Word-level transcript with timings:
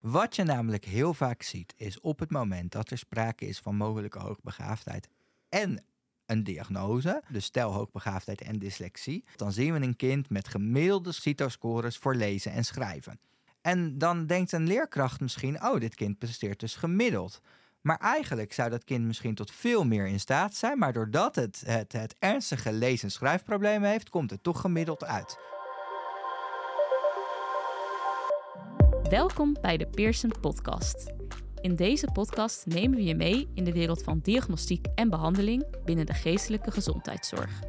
Wat 0.00 0.36
je 0.36 0.42
namelijk 0.42 0.84
heel 0.84 1.14
vaak 1.14 1.42
ziet, 1.42 1.74
is 1.76 2.00
op 2.00 2.18
het 2.18 2.30
moment 2.30 2.72
dat 2.72 2.90
er 2.90 2.98
sprake 2.98 3.46
is 3.46 3.58
van 3.58 3.76
mogelijke 3.76 4.18
hoogbegaafdheid 4.18 5.08
en 5.48 5.84
een 6.26 6.44
diagnose, 6.44 7.22
dus 7.28 7.44
stel 7.44 7.72
hoogbegaafdheid 7.72 8.40
en 8.40 8.58
dyslexie, 8.58 9.24
dan 9.36 9.52
zien 9.52 9.72
we 9.72 9.80
een 9.80 9.96
kind 9.96 10.30
met 10.30 10.48
gemiddelde 10.48 11.12
CITO-scores 11.12 11.96
voor 11.96 12.14
lezen 12.14 12.52
en 12.52 12.64
schrijven. 12.64 13.20
En 13.60 13.98
dan 13.98 14.26
denkt 14.26 14.52
een 14.52 14.66
leerkracht 14.66 15.20
misschien, 15.20 15.64
oh, 15.64 15.80
dit 15.80 15.94
kind 15.94 16.18
presteert 16.18 16.60
dus 16.60 16.74
gemiddeld. 16.74 17.40
Maar 17.80 17.98
eigenlijk 17.98 18.52
zou 18.52 18.70
dat 18.70 18.84
kind 18.84 19.04
misschien 19.04 19.34
tot 19.34 19.50
veel 19.50 19.84
meer 19.84 20.06
in 20.06 20.20
staat 20.20 20.54
zijn, 20.54 20.78
maar 20.78 20.92
doordat 20.92 21.34
het 21.34 21.62
het, 21.66 21.92
het 21.92 22.16
ernstige 22.18 22.72
lees- 22.72 23.02
en 23.02 23.10
schrijfproblemen 23.10 23.90
heeft, 23.90 24.08
komt 24.08 24.30
het 24.30 24.42
toch 24.42 24.60
gemiddeld 24.60 25.04
uit. 25.04 25.38
Welkom 29.08 29.56
bij 29.60 29.76
de 29.76 29.86
Pearson 29.86 30.32
Podcast. 30.40 31.14
In 31.60 31.76
deze 31.76 32.08
podcast 32.12 32.66
nemen 32.66 32.96
we 32.96 33.04
je 33.04 33.14
mee 33.14 33.48
in 33.54 33.64
de 33.64 33.72
wereld 33.72 34.02
van 34.02 34.18
diagnostiek 34.22 34.86
en 34.94 35.08
behandeling 35.08 35.64
binnen 35.84 36.06
de 36.06 36.12
geestelijke 36.12 36.70
gezondheidszorg. 36.70 37.62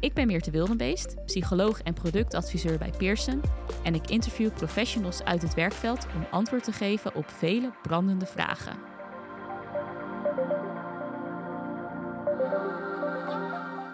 Ik 0.00 0.14
ben 0.14 0.26
Meerte 0.26 0.50
Wildenbeest, 0.50 1.24
psycholoog 1.24 1.82
en 1.82 1.94
productadviseur 1.94 2.78
bij 2.78 2.92
Pearson 2.98 3.42
en 3.82 3.94
ik 3.94 4.10
interview 4.10 4.52
professionals 4.52 5.22
uit 5.22 5.42
het 5.42 5.54
werkveld 5.54 6.06
om 6.16 6.26
antwoord 6.30 6.64
te 6.64 6.72
geven 6.72 7.14
op 7.14 7.28
vele 7.28 7.72
brandende 7.82 8.26
vragen. 8.26 8.76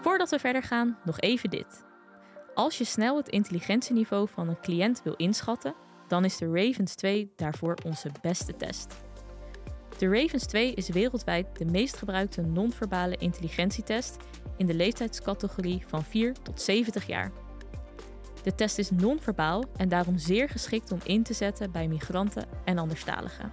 Voordat 0.00 0.30
we 0.30 0.38
verder 0.38 0.62
gaan, 0.62 0.98
nog 1.04 1.20
even 1.20 1.50
dit. 1.50 1.84
Als 2.54 2.78
je 2.78 2.84
snel 2.84 3.16
het 3.16 3.28
intelligentieniveau 3.28 4.28
van 4.28 4.48
een 4.48 4.60
cliënt 4.60 5.02
wil 5.02 5.14
inschatten, 5.16 5.74
dan 6.12 6.24
is 6.24 6.36
de 6.36 6.46
Ravens 6.46 6.94
2 6.94 7.32
daarvoor 7.36 7.78
onze 7.84 8.10
beste 8.22 8.56
test. 8.56 8.94
De 9.98 10.08
Ravens 10.08 10.46
2 10.46 10.74
is 10.74 10.88
wereldwijd 10.88 11.58
de 11.58 11.64
meest 11.64 11.96
gebruikte 11.96 12.40
non-verbale 12.40 13.16
intelligentietest 13.16 14.16
in 14.56 14.66
de 14.66 14.74
leeftijdscategorie 14.74 15.82
van 15.86 16.04
4 16.04 16.32
tot 16.42 16.60
70 16.60 17.06
jaar. 17.06 17.32
De 18.42 18.54
test 18.54 18.78
is 18.78 18.90
non-verbaal 18.90 19.64
en 19.76 19.88
daarom 19.88 20.18
zeer 20.18 20.48
geschikt 20.48 20.92
om 20.92 20.98
in 21.04 21.22
te 21.22 21.34
zetten 21.34 21.70
bij 21.70 21.88
migranten 21.88 22.46
en 22.64 22.78
anderstaligen. 22.78 23.52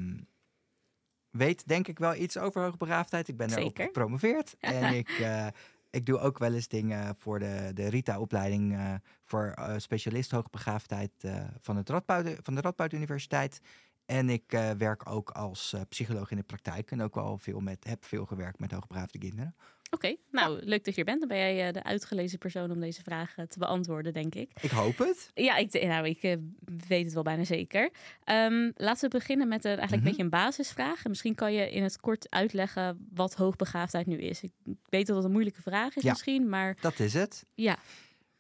weet 1.31 1.69
denk 1.69 1.89
ik 1.89 1.99
wel 1.99 2.15
iets 2.15 2.39
over 2.39 2.63
hoogbegaafdheid. 2.63 3.29
Ik 3.29 3.37
ben 3.37 3.51
erop 3.51 3.77
gepromoveerd. 3.77 4.57
en 4.61 4.95
ik, 4.95 5.19
uh, 5.19 5.47
ik 5.91 6.07
doe 6.07 6.19
ook 6.19 6.39
wel 6.39 6.55
eens 6.55 6.69
dingen 6.69 7.17
voor 7.19 7.39
de, 7.39 7.71
de 7.75 7.89
RITA-opleiding 7.89 8.73
uh, 8.73 8.95
voor 9.25 9.55
uh, 9.59 9.75
specialist 9.77 10.31
hoogbegaafdheid 10.31 11.13
van, 11.61 11.77
het 11.77 11.89
Radboud, 11.89 12.37
van 12.43 12.55
de 12.55 12.61
Radboud 12.61 12.93
Universiteit. 12.93 13.61
En 14.07 14.31
ik 14.31 14.51
werk 14.79 15.11
ook 15.11 15.31
als 15.31 15.75
psycholoog 15.89 16.31
in 16.31 16.37
de 16.37 16.43
praktijk 16.43 16.91
en 16.91 17.03
ook 17.03 17.15
wel 17.15 17.39
veel 17.39 17.61
met, 17.61 17.85
heb 17.85 18.05
veel 18.05 18.27
gewerkt 18.27 18.59
met 18.59 18.73
hoogbegaafde 18.73 19.19
kinderen. 19.19 19.55
Oké, 19.91 20.17
nou 20.31 20.61
leuk 20.65 20.85
dat 20.85 20.95
je 20.95 21.01
er 21.01 21.07
bent. 21.07 21.19
Dan 21.19 21.29
ben 21.29 21.39
jij 21.39 21.67
eh, 21.67 21.73
de 21.73 21.83
uitgelezen 21.83 22.39
persoon 22.39 22.71
om 22.71 22.81
deze 22.81 23.03
vraag 23.03 23.35
te 23.35 23.59
beantwoorden, 23.59 24.13
denk 24.13 24.35
ik. 24.35 24.51
Ik 24.61 24.71
hoop 24.71 24.99
het. 24.99 25.31
Ja, 25.35 25.57
ik, 25.57 25.73
nou, 25.73 26.07
ik 26.07 26.23
uh, 26.23 26.37
weet 26.89 27.05
het 27.05 27.15
wel 27.15 27.23
bijna 27.23 27.45
zeker. 27.45 27.91
Um, 28.25 28.73
laten 28.77 29.11
we 29.11 29.19
beginnen 29.19 29.49
met 29.49 29.65
een, 29.65 29.79
eigenlijk 29.79 29.93
een 29.93 29.99
mhm. 29.99 30.09
beetje 30.09 30.23
een 30.23 30.47
basisvraag. 30.47 31.05
En 31.05 31.11
misschien 31.11 31.35
kan 31.35 31.53
je 31.53 31.71
in 31.71 31.83
het 31.83 32.01
kort 32.01 32.31
uitleggen 32.31 33.09
wat 33.15 33.35
hoogbegaafdheid 33.35 34.07
nu 34.07 34.19
is. 34.19 34.43
Ik 34.43 34.53
weet 34.89 35.07
dat 35.07 35.17
het 35.17 35.25
een 35.25 35.33
moeilijke 35.33 35.63
vraag 35.63 35.97
is 35.97 36.03
ja, 36.03 36.11
misschien, 36.11 36.49
maar... 36.49 36.77
dat 36.81 36.99
is 36.99 37.15
het. 37.15 37.45
Ja. 37.55 37.79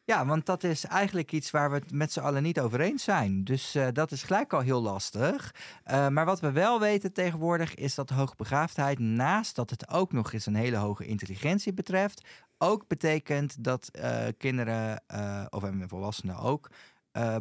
Ja, 0.07 0.27
want 0.27 0.47
dat 0.47 0.65
is 0.65 0.85
eigenlijk 0.85 1.33
iets 1.33 1.51
waar 1.51 1.71
we 1.71 1.77
het 1.77 1.93
met 1.93 2.13
z'n 2.13 2.21
allen 2.21 2.43
niet 2.43 2.61
over 2.61 2.81
eens 2.81 3.05
zijn. 3.05 3.45
Dus 3.45 3.77
uh, 3.77 3.87
dat 3.93 4.11
is 4.11 4.23
gelijk 4.23 4.53
al 4.53 4.61
heel 4.61 4.83
lastig. 4.83 5.55
Uh, 5.87 6.09
maar 6.09 6.25
wat 6.25 6.41
we 6.41 6.53
wel 6.53 6.81
weten 6.81 7.13
tegenwoordig 7.13 7.75
is 7.75 7.95
dat 7.95 8.11
hoogbegaafdheid, 8.11 8.99
naast 8.99 9.57
dat 9.57 9.71
het 9.71 9.89
ook 9.89 10.13
nog 10.13 10.33
eens 10.33 10.47
een 10.47 10.55
hele 10.55 10.77
hoge 10.77 11.07
intelligentie 11.07 11.73
betreft, 11.73 12.27
ook 12.59 12.87
betekent 12.89 13.65
dat 13.65 13.91
uh, 13.93 14.27
kinderen, 14.39 15.03
of 15.51 15.65
volwassenen 15.87 16.37
ook, 16.37 16.71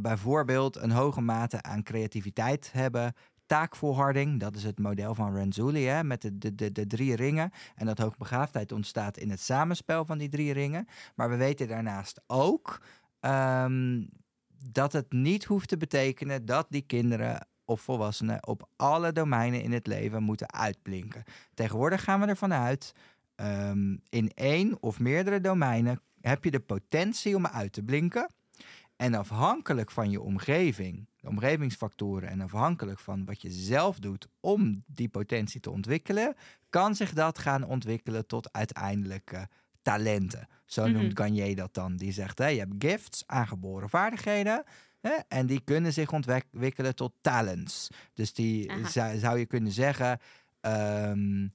bijvoorbeeld 0.02 0.76
een 0.76 0.92
hoge 0.92 1.22
mate 1.22 1.62
aan 1.62 1.84
creativiteit 1.84 2.70
hebben, 2.74 3.14
taakvolharding. 3.46 4.40
Dat 4.40 4.56
is 4.56 4.64
het 4.64 4.80
model 4.80 5.16
van 5.16 5.34
Renzulli 5.34 5.86
hè, 5.86 6.04
met 6.04 6.22
de, 6.22 6.56
de, 6.56 6.72
de, 6.72 6.88
drie 6.88 7.16
ringen. 7.16 7.52
En 7.76 7.86
dat 7.86 7.98
hoogbegaafdheid 7.98 8.72
ontstaat 8.72 9.18
in 9.18 9.30
het 9.30 9.42
samenspel 9.42 10.06
van 10.06 10.18
die 10.18 10.30
drie 10.30 10.54
ringen. 10.54 10.88
Maar 11.16 11.30
we 11.30 11.36
weten 11.36 11.68
daarnaast 11.68 12.22
ook 12.28 12.82
um, 13.20 14.10
dat 14.70 14.94
het 14.94 15.12
niet 15.12 15.44
hoeft 15.44 15.68
te 15.68 15.78
betekenen 15.78 16.46
dat 16.46 16.68
die 16.70 16.82
kinderen 16.82 17.48
of 17.66 17.82
volwassenen 17.82 18.48
op 18.48 18.70
alle 18.76 19.12
domeinen 19.12 19.62
in 19.62 19.72
het 19.72 19.88
leven 19.88 20.24
moeten 20.24 20.54
uitblinken. 20.54 21.24
Tegenwoordig 21.54 22.04
gaan 22.04 22.20
we 22.20 22.26
ervan 22.26 22.54
uit, 22.54 22.94
um, 23.36 24.02
in 24.10 24.32
één 24.34 24.82
of 24.82 25.00
meerdere 25.00 25.42
domeinen 25.42 26.02
heb 26.22 26.44
je 26.44 26.52
de 26.52 26.60
potentie 26.60 27.36
om 27.36 27.48
uit 27.48 27.74
te 27.74 27.84
blinken. 27.84 28.30
En 28.96 29.14
afhankelijk 29.14 29.92
van 29.92 30.10
je 30.10 30.22
omgeving, 30.22 31.08
de 31.18 31.28
omgevingsfactoren 31.28 32.30
en 32.30 32.42
afhankelijk 32.42 33.00
van 33.00 33.26
wat 33.26 33.42
je 33.42 33.52
zelf 33.52 34.00
doet 34.00 34.28
om 34.40 34.84
die 34.88 35.10
potentie 35.10 35.60
te 35.60 35.70
ontwikkelen, 35.72 36.36
kan 36.70 36.96
zich 36.96 37.14
dat 37.14 37.40
gaan 37.40 37.64
ontwikkelen 37.64 38.28
tot 38.28 38.54
uiteindelijke 38.54 39.48
talenten. 39.82 40.48
Zo 40.66 40.88
noemt 40.88 41.20
mm 41.20 41.26
Gagne 41.26 41.56
dat 41.56 41.74
dan. 41.74 41.96
Die 41.96 42.12
zegt, 42.12 42.38
hè, 42.38 42.48
je 42.48 42.60
hebt 42.60 42.74
gifts, 42.78 43.24
aangeboren 43.26 43.90
vaardigheden. 43.90 44.64
Hè, 45.02 45.14
en 45.28 45.46
die 45.46 45.62
kunnen 45.64 45.94
zich 45.94 46.12
ontwikkelen 46.12 46.96
tot 46.96 47.14
talents. 47.22 47.88
Dus 48.14 48.34
die 48.34 48.72
zou, 48.88 49.18
zou, 49.18 49.40
je 49.40 49.46
kunnen 49.46 49.72
zeggen. 49.72 50.20
Um, 50.62 51.54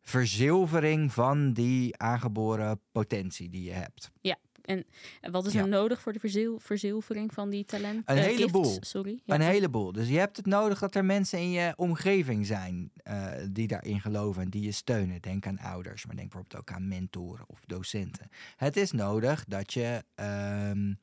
verzilvering 0.00 1.12
van 1.12 1.52
die 1.52 1.98
aangeboren 1.98 2.80
potentie 2.92 3.48
die 3.48 3.64
je 3.64 3.72
hebt. 3.72 4.10
Ja, 4.20 4.36
en 4.62 4.84
wat 5.30 5.46
is 5.46 5.54
er 5.54 5.68
nodig 5.68 6.00
voor 6.00 6.12
de 6.12 6.18
verzil 6.18 6.58
verzilvering 6.58 7.34
van 7.34 7.50
die 7.50 7.64
talenten? 7.64 8.02
Een 8.06 8.16
uh, 8.16 8.22
heleboel. 8.22 8.76
Sorry. 8.80 9.20
Ja. 9.24 9.34
Een 9.34 9.40
heleboel. 9.40 9.92
Dus 9.92 10.08
je 10.08 10.18
hebt 10.18 10.36
het 10.36 10.46
nodig 10.46 10.78
dat 10.78 10.94
er 10.94 11.04
mensen 11.04 11.38
in 11.38 11.50
je 11.50 11.72
omgeving 11.76 12.46
zijn 12.46 12.92
uh, 13.04 13.32
die 13.50 13.66
daarin 13.66 14.00
geloven 14.00 14.42
en 14.42 14.50
die 14.50 14.62
je 14.62 14.72
steunen. 14.72 15.20
Denk 15.20 15.46
aan 15.46 15.58
ouders, 15.58 16.06
maar 16.06 16.16
denk 16.16 16.30
bijvoorbeeld 16.30 16.60
ook 16.60 16.76
aan 16.76 16.88
mentoren 16.88 17.44
of 17.48 17.60
docenten. 17.66 18.28
Het 18.56 18.76
is 18.76 18.92
nodig 18.92 19.44
dat 19.44 19.72
je. 19.72 20.04
Um, 20.70 20.98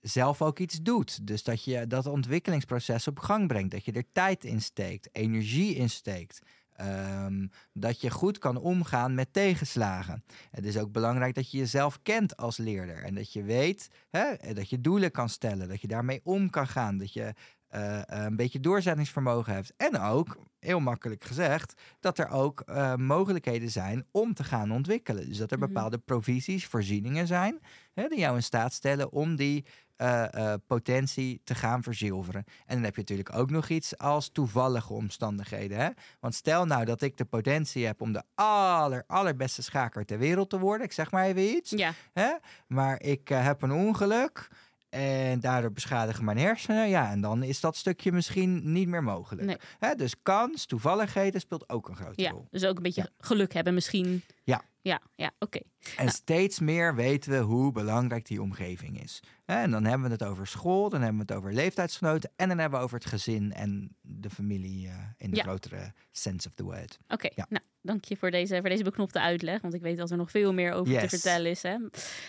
zelf 0.00 0.42
ook 0.42 0.58
iets 0.58 0.82
doet. 0.82 1.26
Dus 1.26 1.42
dat 1.42 1.64
je 1.64 1.86
dat 1.86 2.06
ontwikkelingsproces 2.06 3.08
op 3.08 3.18
gang 3.18 3.46
brengt. 3.46 3.70
Dat 3.70 3.84
je 3.84 3.92
er 3.92 4.12
tijd 4.12 4.44
in 4.44 4.60
steekt, 4.62 5.08
energie 5.12 5.74
in 5.74 5.90
steekt. 5.90 6.40
Um, 6.80 7.50
dat 7.72 8.00
je 8.00 8.10
goed 8.10 8.38
kan 8.38 8.56
omgaan 8.56 9.14
met 9.14 9.32
tegenslagen. 9.32 10.24
Het 10.50 10.64
is 10.64 10.78
ook 10.78 10.92
belangrijk 10.92 11.34
dat 11.34 11.50
je 11.50 11.58
jezelf 11.58 12.02
kent 12.02 12.36
als 12.36 12.56
leerder. 12.56 13.02
En 13.02 13.14
dat 13.14 13.32
je 13.32 13.42
weet 13.42 13.90
hè, 14.10 14.52
dat 14.54 14.70
je 14.70 14.80
doelen 14.80 15.10
kan 15.10 15.28
stellen. 15.28 15.68
Dat 15.68 15.80
je 15.80 15.88
daarmee 15.88 16.20
om 16.24 16.50
kan 16.50 16.66
gaan. 16.66 16.98
Dat 16.98 17.12
je 17.12 17.34
uh, 17.74 18.00
een 18.06 18.36
beetje 18.36 18.60
doorzettingsvermogen 18.60 19.54
hebt. 19.54 19.72
En 19.76 20.00
ook, 20.00 20.38
heel 20.58 20.80
makkelijk 20.80 21.24
gezegd, 21.24 21.74
dat 22.00 22.18
er 22.18 22.28
ook 22.28 22.62
uh, 22.66 22.94
mogelijkheden 22.94 23.70
zijn 23.70 24.06
om 24.10 24.34
te 24.34 24.44
gaan 24.44 24.72
ontwikkelen. 24.72 25.28
Dus 25.28 25.38
dat 25.38 25.50
er 25.50 25.58
mhm. 25.58 25.66
bepaalde 25.66 25.98
provisies, 25.98 26.66
voorzieningen 26.66 27.26
zijn, 27.26 27.60
hè, 27.94 28.08
die 28.08 28.18
jou 28.18 28.36
in 28.36 28.42
staat 28.42 28.72
stellen 28.72 29.12
om 29.12 29.36
die 29.36 29.64
uh, 29.98 30.54
potentie 30.66 31.40
te 31.44 31.54
gaan 31.54 31.82
verzilveren. 31.82 32.44
En 32.66 32.74
dan 32.74 32.84
heb 32.84 32.94
je 32.94 33.00
natuurlijk 33.00 33.36
ook 33.36 33.50
nog 33.50 33.68
iets 33.68 33.98
als 33.98 34.28
toevallige 34.28 34.92
omstandigheden. 34.92 35.78
Hè? 35.78 35.88
Want 36.20 36.34
stel 36.34 36.64
nou 36.64 36.84
dat 36.84 37.02
ik 37.02 37.16
de 37.16 37.24
potentie 37.24 37.86
heb 37.86 38.00
om 38.00 38.12
de 38.12 38.22
aller, 38.34 39.04
allerbeste 39.06 39.62
schaker 39.62 40.04
ter 40.04 40.18
wereld 40.18 40.50
te 40.50 40.58
worden. 40.58 40.86
Ik 40.86 40.92
zeg 40.92 41.10
maar 41.10 41.24
even 41.24 41.56
iets. 41.56 41.70
Ja. 41.70 41.92
Hè? 42.12 42.32
Maar 42.66 43.02
ik 43.02 43.28
heb 43.28 43.62
een 43.62 43.72
ongeluk. 43.72 44.48
En 44.96 45.40
daardoor 45.40 45.72
beschadigen 45.72 46.24
mijn 46.24 46.38
hersenen. 46.38 46.88
Ja, 46.88 47.10
en 47.10 47.20
dan 47.20 47.42
is 47.42 47.60
dat 47.60 47.76
stukje 47.76 48.12
misschien 48.12 48.72
niet 48.72 48.88
meer 48.88 49.02
mogelijk. 49.02 49.46
Nee. 49.46 49.56
Hè, 49.78 49.94
dus 49.94 50.14
kans, 50.22 50.66
toevalligheden 50.66 51.40
speelt 51.40 51.68
ook 51.68 51.88
een 51.88 51.96
grote 51.96 52.22
Ja, 52.22 52.30
rol. 52.30 52.46
dus 52.50 52.64
ook 52.64 52.76
een 52.76 52.82
beetje 52.82 53.10
geluk 53.18 53.52
hebben 53.52 53.74
misschien. 53.74 54.22
Ja. 54.44 54.62
Ja, 54.80 55.00
ja 55.16 55.30
oké. 55.38 55.58
En 55.96 56.08
steeds 56.08 56.60
meer 56.60 56.94
weten 56.94 57.30
we 57.32 57.38
hoe 57.38 57.72
belangrijk 57.72 58.26
die 58.26 58.42
omgeving 58.42 59.02
is. 59.02 59.22
En 59.44 59.70
dan 59.70 59.84
hebben 59.84 60.06
we 60.06 60.12
het 60.12 60.22
over 60.24 60.46
school, 60.46 60.88
dan 60.88 61.00
hebben 61.00 61.26
we 61.26 61.32
het 61.32 61.42
over 61.42 61.52
leeftijdsgenoten 61.52 62.30
en 62.36 62.48
dan 62.48 62.58
hebben 62.58 62.78
we 62.78 62.84
over 62.84 62.98
het 62.98 63.06
gezin 63.08 63.52
en 63.52 63.96
de 64.00 64.30
familie 64.30 64.88
eh, 64.88 64.94
in 65.16 65.30
de 65.30 65.36
Ja. 65.36 65.42
grotere 65.42 65.92
sense 66.10 66.48
of 66.48 66.54
the 66.54 66.62
word. 66.64 66.98
Oké, 67.08 67.28
Ja. 67.34 67.46
nou, 67.48 67.64
dank 67.86 68.04
je 68.04 68.16
voor 68.16 68.30
deze, 68.30 68.56
voor 68.60 68.68
deze 68.68 68.84
beknopte 68.84 69.20
uitleg. 69.20 69.60
Want 69.60 69.74
ik 69.74 69.80
weet 69.82 69.96
dat 69.98 70.10
er 70.10 70.16
nog 70.16 70.30
veel 70.30 70.52
meer 70.52 70.72
over 70.72 70.98
te 70.98 71.08
vertellen 71.08 71.50
is. 71.50 71.62
Hè? 71.62 71.76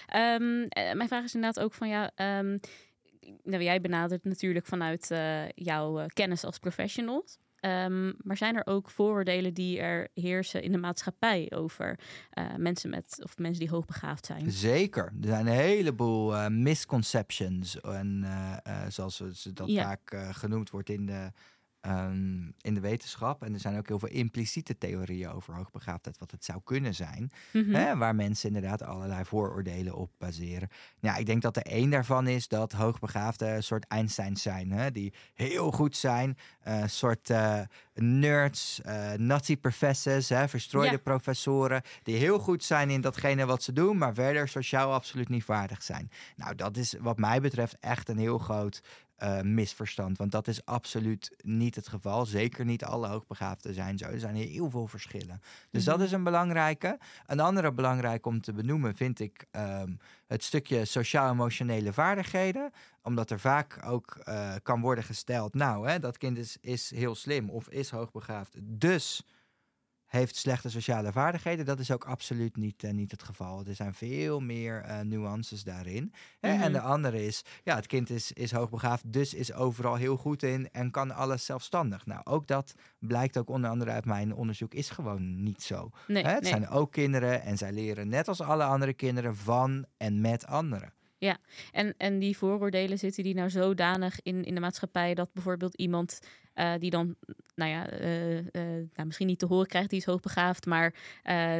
Ehm, 0.06 0.64
eh, 0.70 0.94
mijn 0.94 1.08
vraag 1.08 1.24
is 1.24 1.36
inderdaad 1.36 1.64
ook 1.64 1.74
van 1.74 1.88
ja. 1.90 2.12
ehm, 2.16 2.58
nou, 3.44 3.64
jij 3.64 3.82
benadert 3.82 4.24
natuurlijk 4.24 4.66
vanuit 4.66 5.12
eh, 5.12 5.50
jouw 5.50 6.00
eh, 6.00 6.06
kennis 6.14 6.44
als 6.44 6.58
professional. 6.58 7.26
Ehm, 7.60 8.14
maar 8.18 8.38
zijn 8.38 8.56
er 8.56 8.66
ook 8.66 8.90
vooroordelen 8.90 9.54
die 9.54 9.80
er 9.80 10.08
heersen 10.14 10.62
in 10.62 10.72
de 10.72 10.78
maatschappij 10.78 11.52
over 11.56 12.00
mensen 12.58 12.90
met 12.90 13.20
of 13.24 13.38
mensen 13.38 13.60
die 13.60 13.70
hoogbegaafd 13.70 14.26
zijn? 14.26 14.52
Zeker. 14.52 15.06
Er 15.22 15.28
zijn 15.28 15.48
een 15.48 15.54
heleboel 15.54 16.50
misconceptions. 16.50 17.82
En 17.82 18.26
zoals 18.88 19.18
dat 19.54 19.68
Ja. 19.68 19.84
vaak 19.84 20.36
genoemd 20.36 20.70
wordt 20.70 20.90
in 20.90 21.06
de, 21.06 21.32
ehm, 21.82 22.46
in 22.62 22.74
de 22.74 22.80
wetenschap. 22.80 23.44
En 23.44 23.54
er 23.54 23.60
zijn 23.60 23.78
ook 23.78 23.88
heel 23.88 24.00
veel 24.00 24.10
impliciete 24.10 24.78
theorieën 24.78 25.30
over 25.32 25.54
hoogbegaafdheid, 25.54 26.18
wat 26.18 26.32
het 26.32 26.46
zou 26.46 26.60
kunnen 26.64 26.96
zijn. 26.96 27.32
Mhm. 27.54 27.74
Hè, 27.74 27.98
waar 27.98 28.16
mensen 28.16 28.48
inderdaad 28.48 28.82
allerlei 28.84 29.26
vooroordelen 29.26 29.96
op 29.96 30.12
baseren. 30.18 30.70
Ja, 31.00 31.16
ik 31.16 31.26
denk 31.26 31.42
dat 31.42 31.56
er 31.56 31.64
één 31.66 31.90
daarvan 31.90 32.28
is 32.28 32.48
dat 32.48 32.72
hoogbegaafden 32.72 33.56
een 33.56 33.64
soort 33.64 33.88
Einsteins 33.88 34.42
zijn. 34.42 34.72
Hè, 34.72 34.92
die 34.92 35.14
heel 35.34 35.72
goed 35.72 35.96
zijn. 35.96 36.38
eh, 36.62 36.84
soort 36.86 37.30
eh, 37.30 37.62
nerds, 37.94 38.82
eh 38.82 39.12
nazi-professors, 39.14 40.30
hè, 40.30 40.48
verstrooide 40.48 40.96
Ja. 40.96 41.02
professoren. 41.02 41.82
Die 42.04 42.16
heel 42.16 42.40
goed 42.40 42.64
zijn 42.64 42.90
in 42.90 43.02
datgene 43.02 43.46
wat 43.46 43.64
ze 43.64 43.74
doen, 43.74 43.98
maar 43.98 44.14
verder 44.14 44.48
sociaal 44.48 44.94
absoluut 44.94 45.30
niet 45.30 45.44
vaardig 45.44 45.84
zijn. 45.84 46.10
Nou, 46.36 46.56
dat 46.56 46.78
is 46.78 46.96
wat 47.00 47.18
mij 47.18 47.42
betreft 47.42 47.78
echt 47.80 48.10
een 48.10 48.18
heel 48.18 48.38
groot 48.38 48.82
eh, 49.18 49.42
misverstand. 49.42 50.18
Want 50.18 50.32
dat 50.32 50.48
is 50.48 50.66
absoluut 50.66 51.36
niet 51.44 51.76
het 51.76 51.88
geval. 51.88 52.26
Zeker 52.26 52.66
niet 52.66 52.84
alle 52.84 53.08
hoogbegaafden 53.08 53.74
zijn 53.74 53.98
zo. 53.98 54.06
Er 54.06 54.20
zijn 54.20 54.36
heel 54.36 54.70
veel 54.70 54.88
verschillen. 54.88 55.42
Dus 55.72 55.84
dat 55.84 55.96
Mhm. 55.96 56.06
is 56.06 56.12
een 56.12 56.24
belangrijke. 56.24 56.98
Een 57.26 57.40
andere 57.40 57.72
belangrijke 57.72 58.28
om 58.28 58.42
te 58.42 58.54
benoemen 58.54 58.96
vind 58.96 59.20
ik 59.20 59.46
ehm, 59.52 59.92
het 60.28 60.44
stukje 60.44 60.86
sociaal-emotionele 60.86 61.94
vaardigheden. 61.94 62.72
Omdat 63.04 63.30
er 63.30 63.40
vaak 63.40 63.80
ook 63.86 64.16
eh, 64.24 64.54
kan 64.64 64.82
worden 64.82 65.04
gesteld, 65.04 65.54
nou, 65.54 65.90
hè, 65.90 66.00
dat 66.00 66.18
kind 66.18 66.38
is, 66.38 66.58
is 66.62 66.90
heel 66.92 67.16
slim 67.16 67.50
of 67.50 67.70
is 67.70 67.90
hoogbegaafd. 67.90 68.54
Dus 68.62 69.24
heeft 70.08 70.36
slechte 70.36 70.70
sociale 70.70 71.12
vaardigheden. 71.12 71.66
Dat 71.66 71.80
is 71.80 71.92
ook 71.92 72.06
absoluut 72.06 72.56
niet, 72.56 72.84
eh, 72.84 72.92
niet 72.92 73.12
het 73.12 73.24
geval. 73.24 73.66
Er 73.66 73.76
zijn 73.76 73.94
veel 73.94 74.40
meer 74.40 74.82
eh, 74.82 75.00
nuances 75.00 75.64
daarin. 75.64 76.14
Hè, 76.40 76.54
Mhm. 76.54 76.62
En 76.62 76.72
de 76.72 76.80
andere 76.82 77.26
is, 77.26 77.42
ja, 77.64 77.76
het 77.76 77.88
kind 77.88 78.10
is, 78.10 78.32
is 78.32 78.52
hoogbegaafd, 78.52 79.14
dus 79.14 79.34
is 79.34 79.54
overal 79.54 79.96
heel 79.96 80.18
goed 80.18 80.44
in 80.44 80.70
en 80.72 80.92
kan 80.92 81.12
alles 81.12 81.46
zelfstandig. 81.46 82.06
Nou, 82.06 82.22
ook 82.24 82.48
dat 82.48 82.74
blijkt 83.00 83.38
ook 83.38 83.50
onder 83.50 83.70
andere 83.70 83.92
uit 83.92 84.06
mijn 84.06 84.34
onderzoek, 84.34 84.74
is 84.74 84.90
gewoon 84.90 85.44
niet 85.44 85.64
zo. 85.64 85.90
nee, 86.08 86.24
Hè, 86.24 86.32
het 86.32 86.42
nee. 86.42 86.52
zijn 86.52 86.70
ook 86.70 86.92
kinderen 86.92 87.42
en 87.42 87.58
zij 87.58 87.72
leren 87.72 88.08
net 88.08 88.28
als 88.28 88.42
alle 88.42 88.64
andere 88.64 88.94
kinderen 88.94 89.36
van 89.36 89.86
en 89.98 90.22
met 90.22 90.46
anderen. 90.46 90.94
En, 91.72 91.94
en 91.98 92.20
die 92.20 92.38
vooroordelen 92.38 93.00
zitten 93.00 93.24
die 93.24 93.36
nou 93.36 93.50
zodanig 93.50 94.22
in, 94.22 94.44
in 94.44 94.56
de 94.56 94.62
maatschappij 94.62 95.14
dat 95.14 95.34
bijvoorbeeld 95.34 95.76
iemand 95.76 96.20
eh, 96.54 96.74
die 96.80 96.90
dan, 96.90 97.16
nou 97.56 97.72
ja, 97.72 97.90
eh, 97.90 98.38
eh, 98.38 98.44
nou, 98.94 99.06
misschien 99.06 99.28
niet 99.28 99.40
te 99.40 99.46
horen 99.46 99.68
krijgt, 99.68 99.90
die 99.90 100.00
is 100.00 100.06
hoogbegaafd, 100.06 100.66
maar 100.66 100.94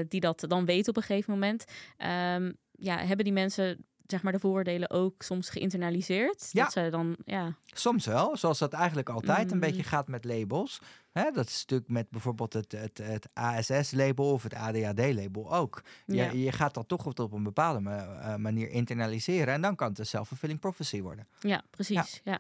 die 0.08 0.20
dat 0.20 0.46
dan 0.48 0.66
weet 0.66 0.88
op 0.88 0.98
een 0.98 1.04
gegeven 1.04 1.34
moment. 1.34 1.66
Ehm, 1.98 2.52
ja, 2.72 2.98
hebben 2.98 3.26
die 3.26 3.34
mensen 3.34 3.86
zeg 4.08 4.24
maar 4.24 4.32
de 4.32 4.40
vooroordelen 4.40 4.90
ook 4.90 5.22
soms 5.22 5.50
geïnternaliseerd? 5.50 6.50
Ja. 6.52 6.64
Dat 6.64 6.72
ze 6.72 6.88
dan, 6.92 7.16
ja, 7.26 7.54
Soms 7.66 8.06
wel, 8.06 8.38
zoals 8.38 8.60
dat 8.60 8.74
eigenlijk 8.74 9.10
altijd 9.10 9.48
een 9.52 9.54
Mm. 9.54 9.60
beetje 9.64 9.84
gaat 9.84 10.08
met 10.08 10.26
labels. 10.26 10.82
Hè, 11.12 11.32
dat 11.32 11.48
is 11.48 11.60
natuurlijk 11.60 11.90
met 11.90 12.10
bijvoorbeeld 12.10 12.54
het, 12.54 12.72
het, 12.72 12.98
het 12.98 13.28
ASS-label 13.34 14.32
of 14.32 14.44
het 14.44 14.54
ADHD-label 14.54 15.54
ook. 15.56 15.82
Ja. 16.06 16.32
Je, 16.32 16.44
je 16.44 16.52
gaat 16.52 16.74
dat 16.74 16.88
toch 16.88 17.06
op 17.06 17.32
een 17.34 17.44
bepaalde 17.44 17.90
eh, 17.90 18.36
manier 18.36 18.70
internaliseren 18.70 19.54
en 19.54 19.62
dan 19.62 19.76
kan 19.76 19.90
het 19.90 20.00
een 20.00 20.06
self-fulfilling 20.06 20.60
prophecy 20.60 21.02
worden. 21.02 21.28
ja 21.40 21.62
precies. 21.70 22.22
Ja. 22.24 22.40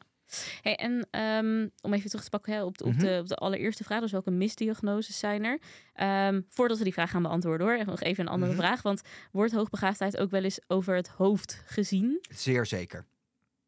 Hey, 0.61 0.75
en 0.75 1.07
ehm, 1.11 1.67
om 1.81 1.93
even 1.93 2.09
terug 2.09 2.23
te 2.23 2.29
pakken 2.29 2.53
hè, 2.53 2.63
op, 2.63 2.77
de, 2.77 2.83
op, 2.83 2.91
Mhm. 2.93 2.99
de, 3.01 3.17
op 3.21 3.27
de 3.27 3.35
allereerste 3.35 3.83
vraag, 3.83 4.01
dus 4.01 4.11
welke 4.11 4.31
misdiagnoses 4.31 5.19
zijn 5.19 5.43
er? 5.43 5.59
Ehm, 5.93 6.41
voordat 6.49 6.77
we 6.77 6.83
die 6.83 6.93
vraag 6.93 7.09
gaan 7.11 7.21
beantwoorden 7.21 7.67
hoor, 7.67 7.85
nog 7.85 8.01
even 8.01 8.25
een 8.25 8.31
andere 8.31 8.51
Mhm. 8.53 8.61
vraag. 8.61 8.81
Want 8.81 9.01
wordt 9.31 9.53
hoogbegaafdheid 9.53 10.17
ook 10.17 10.29
wel 10.31 10.43
eens 10.43 10.59
over 10.67 10.95
het 10.95 11.07
hoofd 11.07 11.61
gezien? 11.65 12.19
Zeer 12.29 12.65
zeker. 12.65 13.05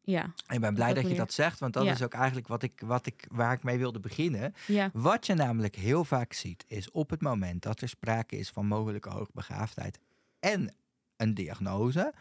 Ja, 0.01 0.33
Ik 0.47 0.59
ben 0.59 0.73
blij 0.73 0.93
dat 0.93 1.09
je 1.09 1.15
dat 1.15 1.33
zegt, 1.33 1.59
want 1.59 1.73
dat 1.73 1.83
Ja. 1.85 1.91
is 1.91 2.01
ook 2.03 2.13
eigenlijk 2.13 2.47
wat 2.47 2.63
ik, 2.63 2.81
wat 2.85 3.05
ik, 3.05 3.25
waar 3.31 3.53
ik 3.53 3.63
mee 3.63 3.77
wilde 3.77 3.99
beginnen. 3.99 4.53
ja, 4.67 4.89
Wat 4.93 5.25
je 5.25 5.33
namelijk 5.33 5.75
heel 5.75 6.03
vaak 6.05 6.33
ziet, 6.33 6.63
is 6.67 6.91
op 6.91 7.09
het 7.09 7.21
moment 7.21 7.61
dat 7.61 7.81
er 7.81 7.89
sprake 7.89 8.37
is 8.37 8.49
van 8.49 8.65
mogelijke 8.65 9.09
hoogbegaafdheid 9.09 9.99
en 10.39 10.75
een 11.17 11.33
diagnose. 11.33 12.13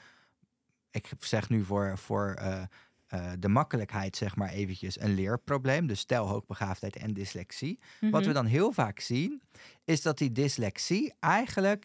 Ik 0.90 1.10
zeg 1.18 1.48
nu 1.48 1.64
voor, 1.64 1.98
voor 1.98 2.32
eh, 2.38 2.62
eh, 3.08 3.30
de 3.38 3.48
makkelijkheid, 3.48 4.16
zeg 4.16 4.36
maar 4.36 4.48
eventjes, 4.48 5.00
een 5.00 5.14
leerprobleem. 5.14 5.86
Dus 5.86 6.00
stel 6.00 6.26
hoogbegaafdheid 6.28 6.96
en 6.96 7.12
dyslexie. 7.14 7.78
Wat 8.00 8.10
Mhm. 8.10 8.22
we 8.26 8.32
dan 8.32 8.46
heel 8.46 8.72
vaak 8.72 9.00
zien, 9.00 9.42
is 9.84 10.02
dat 10.02 10.18
die 10.18 10.32
dyslexie 10.32 11.14
eigenlijk 11.20 11.84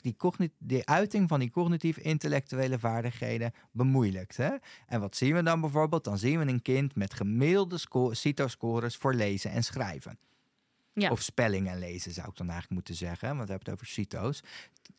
die, 0.59 0.85
uiting 0.85 1.29
van 1.29 1.39
die 1.39 1.51
cognitief-intellectuele 1.51 2.79
vaardigheden 2.79 3.51
bemoeilijkt. 3.71 4.37
Hè? 4.37 4.49
En 4.87 4.99
wat 4.99 5.15
zien 5.15 5.33
we 5.33 5.43
dan 5.43 5.61
bijvoorbeeld? 5.61 6.03
Dan 6.03 6.17
zien 6.17 6.39
we 6.39 6.45
een 6.47 6.61
kind 6.61 6.95
met 6.95 7.13
gemiddelde 7.13 7.77
sco- 7.77 8.13
CITO-scores 8.13 8.95
voor 8.97 9.13
lezen 9.13 9.51
en 9.51 9.63
schrijven. 9.63 10.17
Ja. 10.93 11.09
Of 11.09 11.21
spelling 11.21 11.67
en 11.69 11.79
lezen 11.79 12.11
zou 12.11 12.27
ik 12.27 12.35
dan 12.37 12.45
eigenlijk 12.49 12.73
moeten 12.75 12.95
zeggen, 12.95 13.27
want 13.35 13.47
we 13.47 13.53
hebben 13.53 13.71
het 13.73 13.81
over 13.81 13.93
CITO's. 13.93 14.43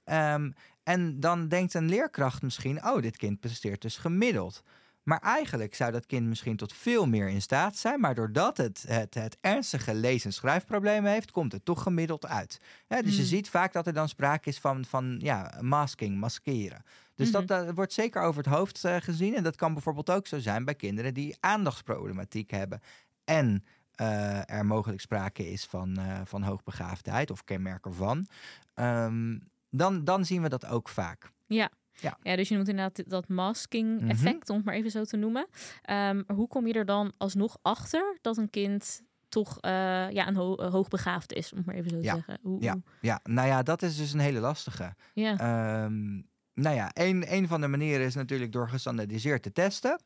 Ehm, 0.05 0.51
en 0.83 1.21
dan 1.21 1.49
denkt 1.49 1.75
een 1.75 1.89
leerkracht 1.89 2.43
misschien, 2.43 2.85
oh, 2.87 3.03
dit 3.03 3.17
kind 3.17 3.41
presteert 3.41 3.83
dus 3.83 3.97
gemiddeld. 3.97 4.63
Maar 5.05 5.19
eigenlijk 5.19 5.75
zou 5.75 5.93
dat 5.93 6.07
kind 6.07 6.27
misschien 6.27 6.57
tot 6.57 6.73
veel 6.73 7.07
meer 7.07 7.29
in 7.29 7.43
staat 7.43 7.77
zijn. 7.77 8.01
Maar 8.01 8.15
doordat 8.15 8.57
het 8.57 8.85
het, 8.89 9.15
het 9.15 9.37
ernstige 9.41 9.95
lees- 9.95 10.25
en 10.25 10.33
schrijfprobleem 10.33 11.05
heeft, 11.05 11.31
komt 11.31 11.53
het 11.53 11.65
toch 11.65 11.83
gemiddeld 11.83 12.27
uit. 12.27 12.59
Dus 12.89 12.99
je 13.11 13.17
Hmm. 13.17 13.25
ziet 13.25 13.49
vaak 13.49 13.73
dat 13.73 13.87
er 13.87 13.93
dan 13.93 14.09
sprake 14.09 14.49
is 14.49 14.59
van, 14.59 14.85
van 14.85 15.17
ja, 15.23 15.59
masking, 15.61 16.19
maskeren. 16.19 16.83
Dus 17.15 17.31
Mhm. 17.31 17.47
dat 17.47 17.75
wordt 17.75 17.93
zeker 17.93 18.23
over 18.23 18.45
het 18.45 18.53
hoofd 18.55 18.85
eh, 18.85 18.97
gezien. 18.97 19.35
En 19.35 19.43
dat 19.43 19.57
kan 19.57 19.73
bijvoorbeeld 19.73 20.11
ook 20.11 20.27
zo 20.27 20.39
zijn 20.39 20.65
bij 20.65 20.75
kinderen 20.75 21.15
die 21.15 21.37
aandachtsproblematiek 21.41 22.51
hebben. 22.51 22.81
En 23.25 23.65
eh, 23.95 24.51
er 24.51 24.67
mogelijk 24.67 25.01
sprake 25.01 25.51
is 25.51 25.65
van, 25.65 25.97
eh, 25.97 26.21
van 26.25 26.43
hoogbegaafdheid 26.43 27.31
of 27.31 27.45
kenmerken 27.45 27.95
van. 27.95 28.27
Ehm, 28.75 29.39
dan, 29.71 30.05
dan 30.05 30.25
zien 30.25 30.43
we 30.43 30.49
dat 30.49 30.67
ook 30.67 30.89
vaak. 30.89 31.31
ja. 31.47 31.71
Ja. 32.01 32.19
Ja, 32.23 32.37
dus 32.37 32.49
je 32.49 32.55
noemt 32.55 32.69
inderdaad 32.69 33.11
dat 33.11 33.29
masking 33.29 34.01
Mhm. 34.01 34.11
effect, 34.11 34.51
om 34.51 34.57
het 34.57 34.65
maar 34.65 34.75
even 34.75 34.91
zo 34.91 35.05
te 35.05 35.17
noemen. 35.17 35.47
Maar 35.87 36.25
hoe 36.35 36.49
kom 36.49 36.67
je 36.67 36.73
er 36.73 36.85
dan 36.85 37.13
alsnog 37.17 37.59
achter 37.63 38.19
dat 38.21 38.37
een 38.37 38.51
kind 38.51 39.03
toch 39.29 39.59
eh, 39.61 39.71
ja, 40.11 40.29
een 40.29 40.37
ho- 40.37 40.63
hoogbegaafd 40.71 41.33
is, 41.33 41.51
om 41.53 41.57
het 41.59 41.67
maar 41.67 41.75
even 41.75 41.91
zo 41.91 41.97
te 41.97 42.03
Ja. 42.05 42.15
zeggen? 42.15 42.39
Hoe, 42.43 42.63
Ja. 42.63 42.73
hoe- 42.73 42.83
Ja, 43.01 43.21
nou 43.23 43.49
ja, 43.49 43.63
dat 43.63 43.83
is 43.83 43.97
dus 43.97 44.13
een 44.13 44.19
hele 44.21 44.41
lastige. 44.41 44.95
ja. 45.15 45.39
Ehm, 45.39 46.13
nou 46.55 46.75
ja, 46.77 46.91
een, 46.93 47.33
een 47.35 47.49
van 47.49 47.61
de 47.61 47.69
manieren 47.69 48.07
is 48.07 48.15
natuurlijk 48.15 48.53
door 48.53 48.69
gestandaardiseerd 48.69 49.43
te 49.43 49.53
testen. 49.53 50.01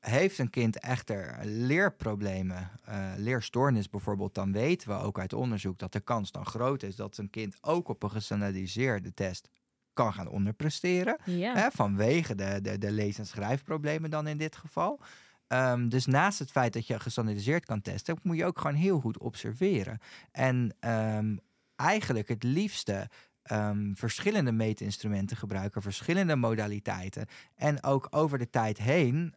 Heeft 0.00 0.38
een 0.38 0.50
kind 0.50 0.78
echter 0.78 1.38
leerproblemen, 1.44 2.70
eh, 2.84 3.12
leerstoornis 3.16 3.90
bijvoorbeeld, 3.90 4.34
dan 4.34 4.52
weten 4.52 4.88
we 4.88 4.94
ook 4.94 5.18
uit 5.18 5.32
onderzoek 5.32 5.78
dat 5.78 5.92
de 5.92 6.00
kans 6.00 6.30
dan 6.32 6.46
groot 6.46 6.82
is 6.82 6.96
dat 6.96 7.16
een 7.18 7.30
kind 7.30 7.56
ook 7.60 7.88
op 7.88 8.02
een 8.02 8.10
gestandaardiseerde 8.10 9.14
test 9.14 9.48
kan 9.94 10.12
gaan 10.12 10.28
onderpresteren. 10.28 11.16
ja. 11.24 11.54
Hè, 11.54 11.70
vanwege 11.70 12.34
de, 12.34 12.58
de, 12.62 12.78
de 12.78 12.90
lees- 12.90 13.18
en 13.18 13.26
schrijfproblemen 13.26 14.10
dan 14.10 14.26
in 14.26 14.36
dit 14.38 14.56
geval. 14.56 15.00
Ehm, 15.46 15.88
dus 15.88 16.06
naast 16.06 16.38
het 16.38 16.50
feit 16.50 16.72
dat 16.72 16.86
je 16.86 17.00
gestandaardiseerd 17.00 17.64
kan 17.64 17.80
testen, 17.80 18.18
moet 18.22 18.36
je 18.36 18.44
ook 18.44 18.58
gewoon 18.58 18.76
heel 18.76 19.00
goed 19.00 19.18
observeren. 19.18 19.98
En 20.32 20.76
ehm, 20.80 21.36
eigenlijk 21.76 22.28
het 22.28 22.42
liefste 22.42 23.08
ehm, 23.42 23.94
verschillende 23.94 24.52
meetinstrumenten 24.52 25.36
gebruiken, 25.36 25.82
verschillende 25.82 26.36
modaliteiten. 26.36 27.26
En 27.54 27.82
ook 27.82 28.06
over 28.10 28.38
de 28.38 28.50
tijd 28.50 28.78
heen 28.78 29.34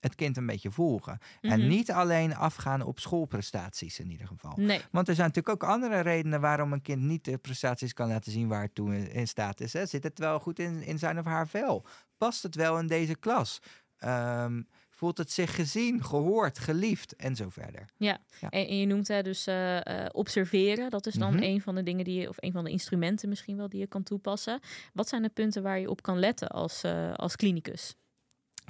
het 0.00 0.14
kind 0.14 0.36
een 0.36 0.46
beetje 0.46 0.70
volgen. 0.70 1.18
En 1.40 1.58
Mhm. 1.58 1.68
niet 1.68 1.90
alleen 1.92 2.34
afgaan 2.36 2.82
op 2.82 2.98
schoolprestaties 2.98 3.98
in 3.98 4.10
ieder 4.10 4.26
geval. 4.26 4.52
Nee. 4.56 4.80
Want 4.90 5.08
er 5.08 5.14
zijn 5.14 5.26
natuurlijk 5.26 5.62
ook 5.64 5.70
andere 5.70 6.00
redenen 6.00 6.40
waarom 6.40 6.72
een 6.72 6.82
kind 6.82 7.02
niet 7.02 7.24
de 7.24 7.38
prestaties 7.38 7.92
kan 7.92 8.08
laten 8.08 8.32
zien 8.32 8.48
waar 8.48 8.62
het 8.62 8.74
toe 8.74 9.08
in- 9.10 9.28
staat 9.28 9.60
is. 9.60 9.72
Hè. 9.72 9.86
Zit 9.86 10.02
het 10.02 10.18
wel 10.18 10.40
goed 10.40 10.58
in, 10.58 10.82
in 10.82 10.98
zijn 10.98 11.18
of 11.18 11.24
haar 11.24 11.48
vel? 11.48 11.84
Past 12.18 12.42
het 12.42 12.54
wel 12.54 12.78
in 12.78 12.86
deze 12.86 13.14
klas? 13.16 13.60
Ehm, 13.98 14.62
voelt 14.90 15.18
het 15.18 15.30
zich 15.32 15.54
gezien, 15.54 16.04
gehoord, 16.04 16.58
geliefd 16.58 17.16
en 17.16 17.36
zo 17.36 17.48
verder. 17.48 17.84
Ja, 17.96 18.18
Ja. 18.40 18.48
En, 18.50 18.66
en 18.68 18.78
je 18.78 18.86
noemt 18.86 19.08
hè, 19.08 19.22
dus 19.22 19.46
eh, 19.46 19.76
eh, 20.04 20.06
observeren. 20.12 20.90
Dat 20.90 21.06
is 21.06 21.14
dan 21.14 21.34
Mhm. 21.34 21.42
een 21.42 21.60
van 21.60 21.74
de 21.74 21.82
dingen 21.82 22.04
die 22.04 22.20
je, 22.20 22.28
of 22.28 22.36
een 22.38 22.52
van 22.52 22.64
de 22.64 22.70
instrumenten 22.70 23.28
misschien 23.28 23.56
wel 23.56 23.68
die 23.68 23.80
je 23.80 23.86
kan 23.86 24.02
toepassen. 24.02 24.60
Wat 24.92 25.08
zijn 25.08 25.22
de 25.22 25.28
punten 25.28 25.62
waar 25.62 25.78
je 25.78 25.90
op 25.90 26.02
kan 26.02 26.18
letten 26.18 26.48
als, 26.48 26.82
eh, 26.82 27.12
als 27.14 27.36
klinicus? 27.36 27.94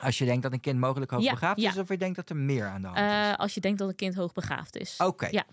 Als 0.00 0.18
je 0.18 0.24
denkt 0.24 0.42
dat 0.42 0.52
een 0.52 0.60
kind 0.60 0.78
mogelijk 0.78 1.10
hoogbegaafd 1.10 1.60
ja. 1.60 1.70
is, 1.70 1.78
of 1.78 1.88
je 1.88 1.96
denkt 1.96 2.16
dat 2.16 2.30
er 2.30 2.36
meer 2.36 2.66
aan 2.66 2.80
de 2.80 2.86
hand 2.86 2.98
is. 2.98 3.04
Eh, 3.04 3.34
als 3.34 3.54
je 3.54 3.60
denkt 3.60 3.78
dat 3.78 3.88
een 3.88 3.94
kind 3.94 4.14
hoogbegaafd 4.14 4.76
is. 4.76 4.94
Oké. 4.98 5.28
ja. 5.30 5.44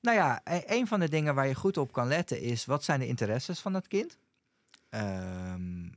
Nou 0.00 0.16
ja, 0.16 0.40
e- 0.44 0.62
een 0.66 0.86
van 0.86 1.00
de 1.00 1.08
dingen 1.08 1.34
waar 1.34 1.46
je 1.46 1.54
goed 1.54 1.76
op 1.76 1.92
kan 1.92 2.08
letten 2.08 2.40
is... 2.40 2.64
wat 2.64 2.84
zijn 2.84 3.00
de 3.00 3.06
interesses 3.06 3.60
van 3.60 3.72
dat 3.72 3.88
kind? 3.88 4.18
Ehm, 4.88 5.84
eh, 5.84 5.90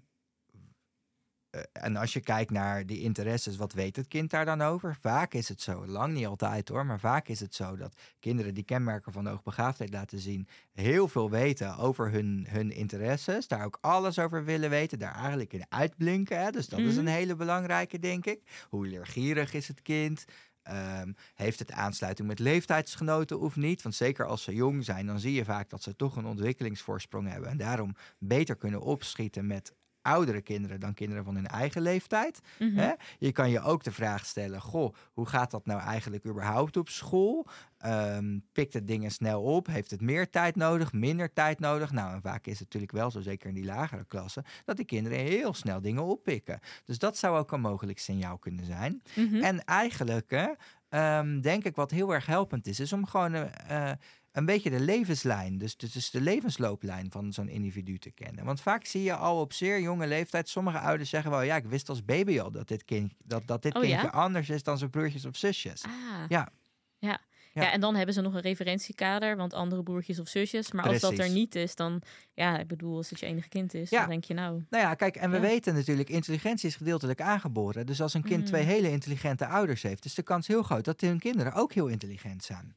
en 1.71 1.95
als 1.95 2.13
je 2.13 2.19
kijkt 2.19 2.51
naar 2.51 2.85
die 2.85 3.01
interesses, 3.01 3.57
wat 3.57 3.73
weet 3.73 3.95
het 3.95 4.07
kind 4.07 4.29
daar 4.29 4.45
dan 4.45 4.61
over? 4.61 4.97
Vaak 5.01 5.33
is 5.33 5.49
het 5.49 5.61
zo, 5.61 5.85
lang 5.87 6.13
niet 6.13 6.25
altijd 6.25 6.69
hoor, 6.69 6.85
maar 6.85 6.99
vaak 6.99 7.27
is 7.27 7.39
het 7.39 7.55
zo 7.55 7.75
dat 7.75 7.95
kinderen 8.19 8.53
die 8.53 8.63
kenmerken 8.63 9.11
van 9.11 9.23
de 9.23 9.29
hoogbegaafdheid 9.29 9.93
laten 9.93 10.19
zien, 10.19 10.47
heel 10.73 11.07
veel 11.07 11.29
weten 11.29 11.77
over 11.77 12.11
hun, 12.11 12.45
hun 12.49 12.71
interesses, 12.71 13.47
daar 13.47 13.65
ook 13.65 13.77
alles 13.81 14.19
over 14.19 14.43
willen 14.45 14.69
weten, 14.69 14.99
daar 14.99 15.15
eigenlijk 15.15 15.53
in 15.53 15.65
uitblinken. 15.69 16.41
Hè? 16.41 16.51
Dus 16.51 16.67
dat 16.67 16.79
is 16.79 16.95
Mhm. 16.95 16.99
een 16.99 17.13
hele 17.13 17.35
belangrijke, 17.35 17.99
denk 17.99 18.25
ik. 18.25 18.65
Hoe 18.69 18.87
leergierig 18.87 19.53
is 19.53 19.67
het 19.67 19.81
kind? 19.81 20.25
Ehm, 20.63 21.11
heeft 21.35 21.59
het 21.59 21.71
aansluiting 21.71 22.27
met 22.27 22.39
leeftijdsgenoten 22.39 23.39
of 23.39 23.55
niet? 23.55 23.81
Want 23.81 23.95
zeker 23.95 24.25
als 24.25 24.43
ze 24.43 24.53
jong 24.53 24.85
zijn, 24.85 25.05
dan 25.05 25.19
zie 25.19 25.33
je 25.33 25.45
vaak 25.45 25.69
dat 25.69 25.83
ze 25.83 25.95
toch 25.95 26.15
een 26.15 26.25
ontwikkelingsvoorsprong 26.25 27.29
hebben. 27.31 27.49
En 27.49 27.57
daarom 27.57 27.95
beter 28.17 28.55
kunnen 28.55 28.81
opschieten 28.81 29.47
met 29.47 29.73
oudere 30.01 30.41
kinderen 30.41 30.79
dan 30.79 30.93
kinderen 30.93 31.23
van 31.23 31.35
hun 31.35 31.47
eigen 31.47 31.81
leeftijd. 31.81 32.39
Mhm. 32.59 32.77
Hè? 32.77 32.91
Je 33.19 33.31
kan 33.31 33.49
je 33.49 33.61
ook 33.61 33.83
de 33.83 33.91
vraag 33.91 34.25
stellen: 34.25 34.61
Goh, 34.61 34.93
hoe 35.13 35.25
gaat 35.25 35.51
dat 35.51 35.65
nou 35.65 35.81
eigenlijk 35.81 36.25
überhaupt 36.25 36.77
op 36.77 36.89
school? 36.89 37.47
Ehm, 37.77 38.39
pikt 38.51 38.73
het 38.73 38.87
dingen 38.87 39.11
snel 39.11 39.41
op? 39.41 39.67
Heeft 39.67 39.91
het 39.91 40.01
meer 40.01 40.29
tijd 40.29 40.55
nodig, 40.55 40.93
minder 40.93 41.33
tijd 41.33 41.59
nodig? 41.59 41.91
Nou, 41.91 42.13
en 42.13 42.21
vaak 42.21 42.45
is 42.45 42.59
het 42.59 42.63
natuurlijk 42.63 42.91
wel 42.91 43.11
zo, 43.11 43.21
zeker 43.21 43.49
in 43.49 43.55
die 43.55 43.65
lagere 43.65 44.05
klassen, 44.05 44.43
dat 44.65 44.75
die 44.75 44.85
kinderen 44.85 45.19
heel 45.19 45.53
snel 45.53 45.81
dingen 45.81 46.03
oppikken. 46.03 46.59
Dus 46.85 46.97
dat 46.99 47.17
zou 47.17 47.37
ook 47.37 47.51
een 47.51 47.61
mogelijk 47.61 47.99
signaal 47.99 48.37
kunnen 48.37 48.65
zijn. 48.65 49.01
Mhm. 49.15 49.43
En 49.43 49.63
eigenlijk, 49.63 50.29
hè, 50.29 50.47
ehm, 50.89 51.41
denk 51.41 51.63
ik, 51.63 51.75
wat 51.75 51.91
heel 51.91 52.13
erg 52.13 52.25
helpend 52.25 52.67
is, 52.67 52.79
is 52.79 52.93
om 52.93 53.05
gewoon 53.05 53.33
eh, 53.33 53.89
eh, 53.91 53.97
een 54.39 54.45
beetje 54.45 54.69
de 54.69 54.79
levenslijn, 54.79 55.57
dus, 55.57 55.77
dus, 55.77 55.91
dus 55.91 56.09
de 56.11 56.21
levenslooplijn 56.21 57.11
van 57.11 57.33
zo'n 57.33 57.49
individu 57.49 57.97
te 57.97 58.11
kennen. 58.11 58.45
Want 58.45 58.61
vaak 58.61 58.85
zie 58.85 59.03
je 59.03 59.15
al 59.15 59.39
op 59.39 59.53
zeer 59.53 59.81
jonge 59.81 60.07
leeftijd, 60.07 60.49
sommige 60.49 60.79
ouders 60.79 61.09
zeggen 61.09 61.31
wel, 61.31 61.41
ja, 61.41 61.55
ik 61.55 61.65
wist 61.65 61.89
als 61.89 62.05
baby 62.05 62.39
al 62.39 62.51
dat 62.51 62.67
dit, 62.67 62.85
kind, 62.85 63.13
dat, 63.23 63.47
dat 63.47 63.61
dit 63.61 63.75
Oh, 63.75 63.83
ja? 63.83 63.89
kindje 63.89 64.11
anders 64.11 64.49
is 64.49 64.63
dan 64.63 64.77
zijn 64.77 64.89
broertjes 64.89 65.25
of 65.25 65.35
zusjes. 65.37 65.83
Ah. 65.83 65.91
Ja. 66.29 66.51
Ja. 66.99 67.19
Ja. 67.53 67.61
Ja. 67.65 67.71
en 67.71 67.81
dan 67.81 67.95
hebben 67.95 68.13
ze 68.15 68.21
nog 68.21 68.33
een 68.33 68.41
referentiekader, 68.41 69.35
want 69.35 69.53
andere 69.53 69.83
broertjes 69.83 70.19
of 70.19 70.27
zusjes. 70.27 70.71
Maar 70.71 70.87
als 70.87 70.99
dat 70.99 71.17
er 71.17 71.29
niet 71.29 71.55
is, 71.55 71.75
dan, 71.75 72.01
ja, 72.33 72.59
ik 72.59 72.67
bedoel, 72.67 72.97
als 72.97 73.09
het 73.09 73.19
je 73.19 73.25
enige 73.25 73.49
kind 73.49 73.73
is, 73.73 73.89
Ja. 73.89 73.99
dan 73.99 74.09
denk 74.09 74.23
je 74.23 74.33
nou, 74.33 74.63
Nou 74.69 74.83
ja, 74.83 74.93
kijk, 74.95 75.15
en 75.15 75.29
we 75.29 75.35
Ja. 75.35 75.41
weten 75.41 75.73
natuurlijk, 75.73 76.09
intelligentie 76.09 76.69
is 76.69 76.75
gedeeltelijk 76.75 77.21
aangeboren. 77.21 77.85
Dus 77.85 78.01
als 78.01 78.13
een 78.13 78.23
kind 78.23 78.39
Mm. 78.39 78.45
twee 78.45 78.63
hele 78.63 78.91
intelligente 78.91 79.45
ouders 79.47 79.81
heeft, 79.81 80.05
is 80.05 80.13
de 80.13 80.23
kans 80.23 80.47
heel 80.47 80.63
groot 80.63 80.85
dat 80.85 81.01
hun 81.01 81.19
kinderen 81.19 81.53
ook 81.53 81.73
heel 81.73 81.87
intelligent 81.87 82.43
zijn. 82.43 82.75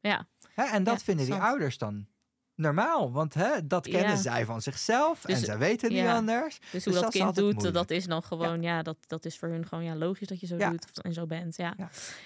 ja, 0.00 0.28
Hè, 0.58 0.64
en 0.64 0.84
dat 0.84 0.98
Ja, 0.98 1.04
vinden 1.04 1.24
die 1.24 1.34
interessant. 1.34 1.42
ouders 1.42 1.78
dan 1.78 2.06
normaal, 2.54 3.12
want 3.12 3.34
hè, 3.34 3.66
dat 3.66 3.88
kennen 3.88 4.10
Ja. 4.10 4.16
zij 4.16 4.44
van 4.44 4.62
zichzelf 4.62 5.24
en 5.24 5.34
Dus, 5.34 5.44
zij 5.44 5.58
weten 5.58 5.88
niet 5.88 5.98
ja. 5.98 6.14
anders. 6.16 6.58
Dus 6.58 6.70
Dus 6.70 6.84
hoe 6.84 6.92
dat 6.92 7.02
dat 7.02 7.12
kind 7.12 7.34
doet, 7.34 7.52
moeilijk. 7.52 7.74
dat 7.74 7.90
is 7.90 8.04
dan 8.06 8.22
gewoon, 8.22 8.62
ja, 8.62 8.82
dat, 8.82 8.96
dat 9.06 9.24
is 9.24 9.38
voor 9.38 9.48
hun 9.48 9.66
gewoon 9.66 9.84
ja, 9.84 9.96
logisch 9.96 10.28
dat 10.28 10.40
je 10.40 10.46
zo 10.46 10.56
doet 10.56 10.84
of- 10.94 11.04
en 11.04 11.12
zo 11.12 11.26
bent. 11.26 11.56
Ja. 11.56 11.74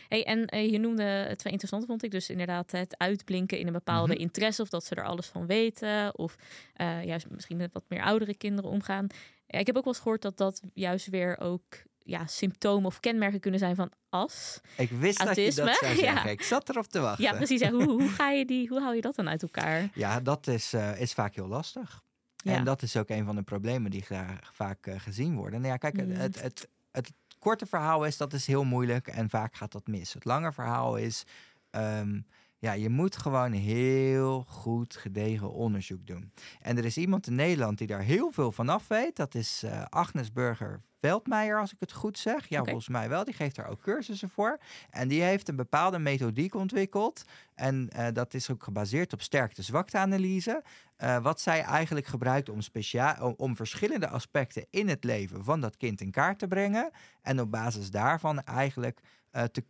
Hey, 0.08 0.24
en 0.24 0.46
eh, 0.46 0.70
je 0.70 0.78
noemde 0.78 1.02
het 1.02 1.38
twee 1.38 1.52
interessante, 1.52 1.86
vond 1.86 2.02
ik 2.02 2.10
dus 2.10 2.30
inderdaad 2.30 2.70
het 2.70 2.98
uitblinken 2.98 3.58
in 3.58 3.66
een 3.66 3.72
bepaalde 3.72 4.12
Mhm. 4.12 4.22
interesse 4.22 4.62
of 4.62 4.68
dat 4.68 4.84
ze 4.84 4.94
er 4.94 5.04
alles 5.04 5.26
van 5.26 5.46
weten 5.46 6.18
of 6.18 6.36
eh, 6.74 7.04
juist 7.04 7.26
misschien 7.30 7.56
met 7.56 7.72
wat 7.72 7.84
meer 7.88 8.02
oudere 8.02 8.36
kinderen 8.36 8.70
omgaan. 8.70 9.06
Ja, 9.46 9.58
ik 9.58 9.66
heb 9.66 9.76
ook 9.76 9.84
wel 9.84 9.92
eens 9.92 10.02
gehoord 10.02 10.22
dat 10.22 10.36
dat 10.36 10.60
juist 10.74 11.06
weer 11.06 11.38
ook 11.40 11.64
ja, 12.04 12.26
symptomen 12.26 12.86
of 12.86 13.00
kenmerken 13.00 13.40
kunnen 13.40 13.60
zijn 13.60 13.74
van 13.76 13.90
as. 14.08 14.60
Ik 14.76 14.90
wist 14.90 15.18
dat 15.18 15.36
je 15.36 15.42
Autisme, 15.42 15.64
dat 15.64 15.74
zou 15.76 15.94
zeggen. 15.96 16.14
ja. 16.14 16.30
Ik 16.30 16.42
zat 16.42 16.68
erop 16.68 16.86
te 16.86 17.00
wachten. 17.00 17.24
Ja, 17.24 17.32
precies. 17.32 17.68
Hoe, 17.68 17.84
hoe, 17.84 18.08
ga 18.08 18.30
je 18.30 18.44
die, 18.46 18.68
hoe 18.68 18.80
hou 18.80 18.94
je 18.94 19.00
dat 19.00 19.14
dan 19.14 19.28
uit 19.28 19.42
elkaar? 19.42 19.88
Ja, 19.94 20.20
dat 20.20 20.46
is, 20.46 20.72
eh, 20.72 21.00
is 21.00 21.12
vaak 21.12 21.34
heel 21.34 21.46
lastig. 21.48 22.02
Ja. 22.36 22.54
En 22.54 22.64
dat 22.64 22.82
is 22.82 22.96
ook 22.96 23.08
een 23.08 23.24
van 23.24 23.36
de 23.36 23.42
problemen 23.42 23.90
die 23.90 24.02
graag, 24.02 24.50
vaak 24.54 24.86
eh, 24.86 25.00
gezien 25.00 25.34
worden. 25.36 25.60
Nou 25.60 25.72
ja, 25.72 25.76
kijk, 25.78 25.96
het, 25.96 26.08
Mhm. 26.08 26.20
het, 26.20 26.42
het, 26.42 26.68
het 26.92 27.12
korte 27.38 27.66
verhaal 27.66 28.04
is 28.04 28.16
dat 28.16 28.32
is 28.32 28.46
heel 28.46 28.64
moeilijk 28.64 29.06
en 29.08 29.30
vaak 29.30 29.54
gaat 29.54 29.72
dat 29.72 29.86
mis. 29.86 30.12
Het 30.14 30.24
lange 30.24 30.52
verhaal 30.52 30.96
is, 30.96 31.24
ehm, 31.70 32.20
ja, 32.62 32.72
je 32.72 32.88
moet 32.88 33.16
gewoon 33.16 33.52
heel 33.52 34.44
goed 34.48 34.96
gedegen 34.96 35.52
onderzoek 35.52 36.06
doen. 36.06 36.32
En 36.60 36.78
er 36.78 36.84
is 36.84 36.96
iemand 36.96 37.26
in 37.26 37.34
Nederland 37.34 37.78
die 37.78 37.86
daar 37.86 38.02
heel 38.02 38.30
veel 38.30 38.52
van 38.52 38.68
af 38.68 38.88
weet. 38.88 39.16
Dat 39.16 39.34
is 39.34 39.62
eh, 39.62 39.82
Agnes 39.88 40.32
Burger 40.32 40.82
Veldmeijer, 41.00 41.60
als 41.60 41.72
ik 41.72 41.80
het 41.80 41.92
goed 41.92 42.18
zeg. 42.18 42.48
Ja, 42.48 42.64
volgens 42.64 42.88
mij 42.88 43.08
wel. 43.08 43.24
Die 43.24 43.34
geeft 43.34 43.56
daar 43.56 43.68
ook 43.68 43.80
cursussen 43.80 44.30
voor. 44.30 44.58
En 44.90 45.08
die 45.08 45.22
heeft 45.22 45.48
een 45.48 45.56
bepaalde 45.56 45.98
methodiek 45.98 46.54
ontwikkeld. 46.54 47.24
En 47.54 47.88
eh, 47.90 48.06
dat 48.12 48.34
is 48.34 48.50
ook 48.50 48.62
gebaseerd 48.62 49.12
op 49.12 49.22
sterkte-zwakte-analyse. 49.22 50.62
Eh, 50.96 51.22
wat 51.22 51.40
zij 51.40 51.62
eigenlijk 51.62 52.06
gebruikt 52.06 52.48
om, 52.48 52.60
speciaal, 52.60 53.34
om, 53.36 53.56
verschillende 53.56 54.08
aspecten 54.08 54.66
in 54.70 54.88
het 54.88 55.04
leven 55.04 55.44
van 55.44 55.60
dat 55.60 55.76
kind 55.76 56.00
in 56.00 56.10
kaart 56.10 56.38
te 56.38 56.46
brengen. 56.46 56.90
En 57.22 57.40
op 57.40 57.50
basis 57.50 57.90
daarvan 57.90 58.42
eigenlijk 58.42 59.00
eh, 59.30 59.44
te, 59.44 59.64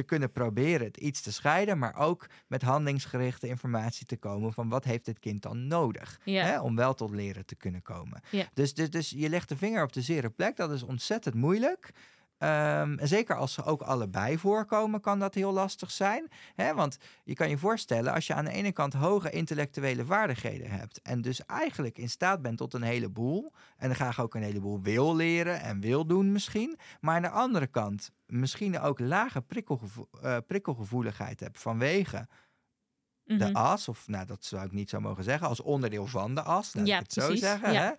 te 0.00 0.06
kunnen 0.06 0.32
proberen 0.32 0.86
het 0.86 0.96
iets 0.96 1.20
te 1.20 1.32
scheiden, 1.32 1.78
maar 1.78 1.96
ook 1.96 2.26
met 2.46 2.62
handelingsgerichte 2.62 3.48
informatie 3.48 4.06
te 4.06 4.16
komen 4.16 4.52
van 4.52 4.68
wat 4.68 4.84
heeft 4.84 5.04
dit 5.04 5.18
kind 5.18 5.42
dan 5.42 5.66
nodig 5.66 6.20
Ja. 6.24 6.44
hè, 6.44 6.60
om 6.60 6.76
wel 6.76 6.94
tot 6.94 7.10
leren 7.10 7.46
te 7.46 7.54
kunnen 7.54 7.82
komen. 7.82 8.20
Ja. 8.30 8.48
Dus, 8.54 8.74
dus, 8.74 8.90
dus 8.90 9.10
je 9.10 9.28
legt 9.28 9.48
de 9.48 9.56
vinger 9.56 9.82
op 9.82 9.92
de 9.92 10.02
zere 10.02 10.30
plek, 10.30 10.56
dat 10.56 10.70
is 10.70 10.82
ontzettend 10.82 11.34
moeilijk. 11.34 11.90
Ehm, 12.40 12.98
en 12.98 13.08
zeker 13.08 13.36
als 13.36 13.52
ze 13.52 13.64
ook 13.64 13.82
allebei 13.82 14.38
voorkomen, 14.38 15.00
kan 15.00 15.18
dat 15.18 15.34
heel 15.34 15.52
lastig 15.52 15.90
zijn. 15.90 16.28
Hè? 16.54 16.74
Want 16.74 16.96
je 17.24 17.34
kan 17.34 17.48
je 17.48 17.58
voorstellen, 17.58 18.12
als 18.12 18.26
je 18.26 18.34
aan 18.34 18.44
de 18.44 18.50
ene 18.50 18.72
kant 18.72 18.92
hoge 18.92 19.30
intellectuele 19.30 20.04
vaardigheden 20.04 20.70
hebt. 20.70 21.02
en 21.02 21.20
dus 21.20 21.44
eigenlijk 21.46 21.98
in 21.98 22.08
staat 22.08 22.42
bent 22.42 22.56
tot 22.58 22.74
een 22.74 22.82
heleboel. 22.82 23.52
en 23.76 23.86
dan 23.86 23.96
graag 23.96 24.20
ook 24.20 24.34
een 24.34 24.42
heleboel 24.42 24.80
wil 24.82 25.16
leren 25.16 25.60
en 25.60 25.80
wil 25.80 26.06
doen 26.06 26.32
misschien. 26.32 26.78
maar 27.00 27.14
aan 27.16 27.22
de 27.22 27.30
andere 27.30 27.66
kant 27.66 28.10
misschien 28.26 28.80
ook 28.80 28.98
lage 29.00 29.40
prikkelgevo- 29.40 30.08
eh, 30.22 30.36
prikkelgevoeligheid 30.46 31.40
hebt 31.40 31.60
vanwege 31.60 32.28
Mhm. 33.24 33.38
de 33.38 33.52
as, 33.52 33.88
of 33.88 34.08
nou 34.08 34.26
dat 34.26 34.44
zou 34.44 34.64
ik 34.64 34.72
niet 34.72 34.90
zo 34.90 35.00
mogen 35.00 35.24
zeggen, 35.24 35.48
als 35.48 35.60
onderdeel 35.60 36.06
van 36.06 36.34
de 36.34 36.42
as, 36.42 36.74
laat 36.74 36.86
Ja, 36.86 36.94
ik 36.96 37.02
het 37.02 37.12
zo 37.12 37.20
precies, 37.26 37.40
zeggen, 37.44 37.72
ja. 37.72 37.80
hè? 37.82 37.90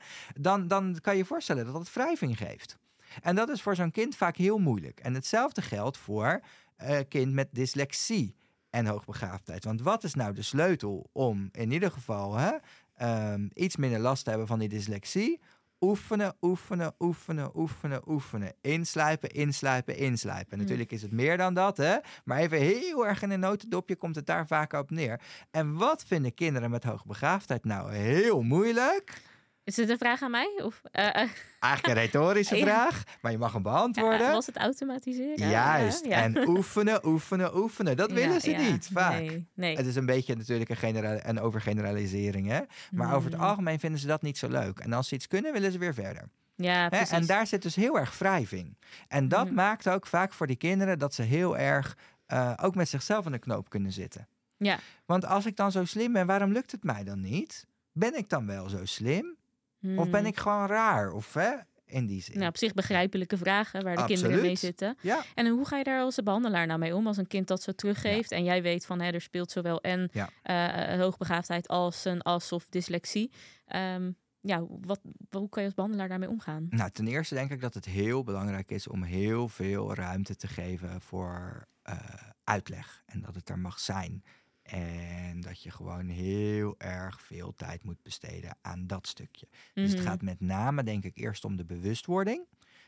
Dan, 0.41 0.67
dan 0.67 0.97
kan 1.01 1.13
je 1.13 1.19
je 1.19 1.25
voorstellen 1.25 1.65
dat 1.65 1.73
dat 1.73 1.93
wrijving 1.93 2.37
geeft. 2.37 2.77
En 3.21 3.35
dat 3.35 3.49
is 3.49 3.61
voor 3.61 3.75
zo'n 3.75 3.91
kind 3.91 4.15
vaak 4.15 4.35
heel 4.37 4.57
moeilijk. 4.57 4.99
En 4.99 5.13
hetzelfde 5.13 5.61
geldt 5.61 5.97
voor 5.97 6.41
een 6.77 7.07
kind 7.07 7.33
met 7.33 7.47
dyslexie 7.51 8.35
en 8.69 8.85
hoogbegaafdheid. 8.85 9.63
Want 9.63 9.81
wat 9.81 10.03
is 10.03 10.13
nou 10.13 10.33
de 10.33 10.41
sleutel 10.41 11.09
om 11.11 11.49
in 11.51 11.71
ieder 11.71 11.91
geval 11.91 12.35
hè, 12.35 12.51
ehm, 12.95 13.47
iets 13.53 13.75
minder 13.75 13.99
last 13.99 14.23
te 14.23 14.29
hebben 14.29 14.47
van 14.47 14.59
die 14.59 14.69
dyslexie? 14.69 15.39
Oefenen, 15.79 16.35
oefenen, 16.41 16.93
oefenen, 16.99 17.51
oefenen, 17.57 18.01
oefenen. 18.09 18.53
Inslijpen, 18.61 19.29
inslijpen, 19.29 19.95
inslijpen. 19.95 20.51
En 20.51 20.57
Hm. 20.57 20.61
natuurlijk 20.63 20.91
is 20.91 21.01
het 21.01 21.11
meer 21.11 21.37
dan 21.37 21.53
dat, 21.53 21.77
hè? 21.77 21.95
Maar 22.25 22.37
even 22.37 22.57
heel 22.57 23.07
erg 23.07 23.21
in 23.21 23.31
een 23.31 23.39
notendopje 23.39 23.95
komt 23.95 24.15
het 24.15 24.25
daar 24.25 24.47
vaak 24.47 24.73
op 24.73 24.89
neer. 24.89 25.21
En 25.51 25.73
wat 25.73 26.03
vinden 26.07 26.33
kinderen 26.33 26.69
met 26.69 26.83
hoogbegaafdheid 26.83 27.65
nou 27.65 27.93
heel 27.93 28.41
moeilijk? 28.41 29.21
Is 29.63 29.75
het 29.77 29.89
een 29.89 29.97
vraag 29.97 30.21
aan 30.21 30.31
mij? 30.31 30.59
Of, 30.63 30.81
eh, 30.91 31.07
eh, 31.07 31.29
Eigenlijk 31.59 31.87
een 31.97 32.03
retorische 32.03 32.55
Ja. 32.63 32.63
vraag, 32.65 33.03
maar 33.21 33.31
je 33.31 33.37
mag 33.37 33.53
hem 33.53 33.61
beantwoorden. 33.63 34.31
was 34.31 34.45
het 34.45 34.57
automatiseren? 34.57 35.49
Juist. 35.49 36.05
Ja, 36.05 36.09
ja. 36.17 36.23
En 36.23 36.47
oefenen, 36.47 37.05
oefenen, 37.05 37.55
oefenen. 37.57 37.97
Dat 37.97 38.09
Ja, 38.09 38.15
willen 38.15 38.41
ze 38.41 38.51
ja. 38.51 38.59
niet, 38.71 38.89
vaak. 38.93 39.19
Nee, 39.19 39.47
nee. 39.53 39.75
Het 39.75 39.85
is 39.85 39.95
een 39.95 40.05
beetje 40.05 40.35
natuurlijk 40.35 40.69
een, 40.69 40.75
genera- 40.77 41.25
een 41.27 41.39
overgeneralisering, 41.39 42.47
hè? 42.47 42.59
Maar 42.91 43.15
over 43.15 43.29
het 43.29 43.39
Hmm. 43.39 43.49
algemeen 43.49 43.79
vinden 43.79 43.99
ze 43.99 44.07
dat 44.07 44.21
niet 44.21 44.37
zo 44.37 44.47
leuk. 44.49 44.79
En 44.79 44.93
als 44.93 45.07
ze 45.07 45.15
iets 45.15 45.27
kunnen, 45.27 45.53
willen 45.53 45.71
ze 45.71 45.77
weer 45.77 45.93
verder. 45.93 46.29
Ja, 46.55 46.81
Hè? 46.81 46.89
precies. 46.89 47.09
En 47.09 47.25
daar 47.25 47.47
zit 47.47 47.61
dus 47.61 47.75
heel 47.75 47.97
erg 47.99 48.17
wrijving. 48.17 48.77
En 49.07 49.27
dat 49.27 49.45
Mhm. 49.45 49.53
maakt 49.53 49.89
ook 49.89 50.07
vaak 50.07 50.33
voor 50.33 50.47
die 50.47 50.55
kinderen 50.55 50.99
dat 50.99 51.13
ze 51.13 51.21
heel 51.21 51.57
erg 51.57 51.97
eh, 52.25 52.53
ook 52.61 52.75
met 52.75 52.89
zichzelf 52.89 53.25
in 53.25 53.31
de 53.31 53.39
knoop 53.39 53.69
kunnen 53.69 53.91
zitten. 53.91 54.27
Ja. 54.57 54.77
Want 55.05 55.25
als 55.25 55.45
ik 55.45 55.55
dan 55.55 55.71
zo 55.71 55.85
slim 55.85 56.13
ben, 56.13 56.25
waarom 56.27 56.51
lukt 56.51 56.71
het 56.71 56.83
mij 56.83 57.03
dan 57.03 57.19
niet? 57.21 57.67
Ben 57.91 58.17
ik 58.17 58.29
dan 58.29 58.45
wel 58.47 58.69
zo 58.69 58.85
slim? 58.85 59.35
Of 59.81 60.09
ben 60.09 60.19
Hmm. 60.19 60.25
ik 60.25 60.37
gewoon 60.39 60.67
raar? 60.67 61.11
Of 61.11 61.33
hè, 61.33 61.51
in 61.85 62.05
die 62.05 62.21
zin. 62.21 62.35
Nou, 62.37 62.47
op 62.49 62.57
zich 62.57 62.73
begrijpelijke 62.73 63.37
vragen 63.37 63.83
waar 63.83 63.95
de 63.95 64.05
kinderen 64.05 64.41
mee 64.41 64.55
zitten. 64.55 64.97
Ja. 65.01 65.21
En 65.35 65.47
hoe 65.47 65.65
ga 65.65 65.77
je 65.77 65.83
daar 65.83 66.01
als 66.01 66.15
behandelaar 66.23 66.67
nou 66.67 66.79
mee 66.79 66.95
om 66.95 67.07
als 67.07 67.17
een 67.17 67.27
kind 67.27 67.47
dat 67.47 67.61
zo 67.63 67.71
teruggeeft 67.71 68.31
en 68.31 68.43
jij 68.43 68.61
weet 68.61 68.85
van 68.85 69.01
hè, 69.01 69.11
er 69.11 69.21
speelt 69.21 69.51
zowel 69.51 69.81
en 69.81 70.09
Ja. 70.13 70.29
eh, 70.43 70.93
eh, 70.93 70.99
hoogbegaafdheid 70.99 71.67
als 71.67 72.05
een 72.05 72.21
as 72.21 72.51
of 72.51 72.69
dyslexie. 72.69 73.31
Ehm, 73.65 74.11
ja, 74.41 74.63
wat, 74.67 74.99
hoe 75.29 75.49
kan 75.49 75.61
je 75.61 75.67
als 75.67 75.75
behandelaar 75.75 76.07
daarmee 76.07 76.29
omgaan? 76.29 76.67
Nou, 76.69 76.91
ten 76.91 77.07
eerste 77.07 77.33
denk 77.35 77.51
ik 77.51 77.61
dat 77.61 77.73
het 77.73 77.85
heel 77.85 78.23
belangrijk 78.23 78.71
is 78.71 78.87
om 78.87 79.03
heel 79.03 79.47
veel 79.47 79.93
ruimte 79.95 80.35
te 80.35 80.47
geven 80.47 81.01
voor 81.01 81.67
uh, 81.89 81.95
uitleg. 82.43 83.01
En 83.05 83.21
dat 83.21 83.35
het 83.35 83.49
er 83.49 83.59
mag 83.59 83.79
zijn. 83.79 84.23
En 84.63 85.41
dat 85.41 85.63
je 85.63 85.71
gewoon 85.71 86.07
heel 86.07 86.75
erg 86.77 87.21
veel 87.21 87.53
tijd 87.55 87.83
moet 87.83 88.01
besteden 88.03 88.57
aan 88.61 88.87
dat 88.87 89.07
stukje. 89.07 89.47
Dus 89.73 89.89
het 89.89 89.99
Mhm. 89.99 90.07
gaat 90.09 90.21
met 90.21 90.39
name, 90.39 90.83
denk 90.83 91.03
ik, 91.03 91.17
eerst 91.17 91.45
om 91.45 91.55
de 91.55 91.65
bewustwording. 91.65 92.45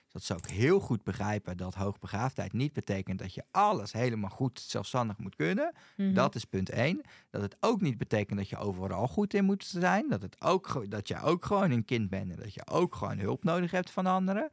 Dat 0.07 0.23
ze 0.23 0.33
ook 0.33 0.47
heel 0.47 0.79
goed 0.79 1.03
begrijpen 1.03 1.57
dat 1.57 1.73
hoogbegaafdheid 1.73 2.53
niet 2.53 2.73
betekent 2.73 3.19
dat 3.19 3.33
je 3.33 3.43
alles 3.51 3.91
helemaal 3.91 4.29
goed 4.29 4.59
zelfstandig 4.59 5.17
moet 5.17 5.35
kunnen. 5.35 5.73
Mhm. 5.97 6.13
Dat 6.13 6.35
is 6.35 6.45
punt 6.45 6.69
één. 6.69 7.01
Dat 7.29 7.41
het 7.41 7.57
ook 7.59 7.81
niet 7.81 7.97
betekent 7.97 8.37
dat 8.39 8.49
je 8.49 8.57
overal 8.57 9.07
goed 9.07 9.33
in 9.33 9.45
moet 9.45 9.65
zijn. 9.65 10.09
Dat, 10.09 10.21
het 10.21 10.41
ook, 10.41 10.89
dat 10.91 11.07
je 11.07 11.19
ook 11.21 11.45
gewoon 11.45 11.71
een 11.71 11.85
kind 11.85 12.09
bent 12.09 12.31
en 12.31 12.37
dat 12.37 12.53
je 12.53 12.67
ook 12.67 12.95
gewoon 12.95 13.17
hulp 13.19 13.43
nodig 13.43 13.71
hebt 13.71 13.91
van 13.91 14.05
anderen. 14.05 14.49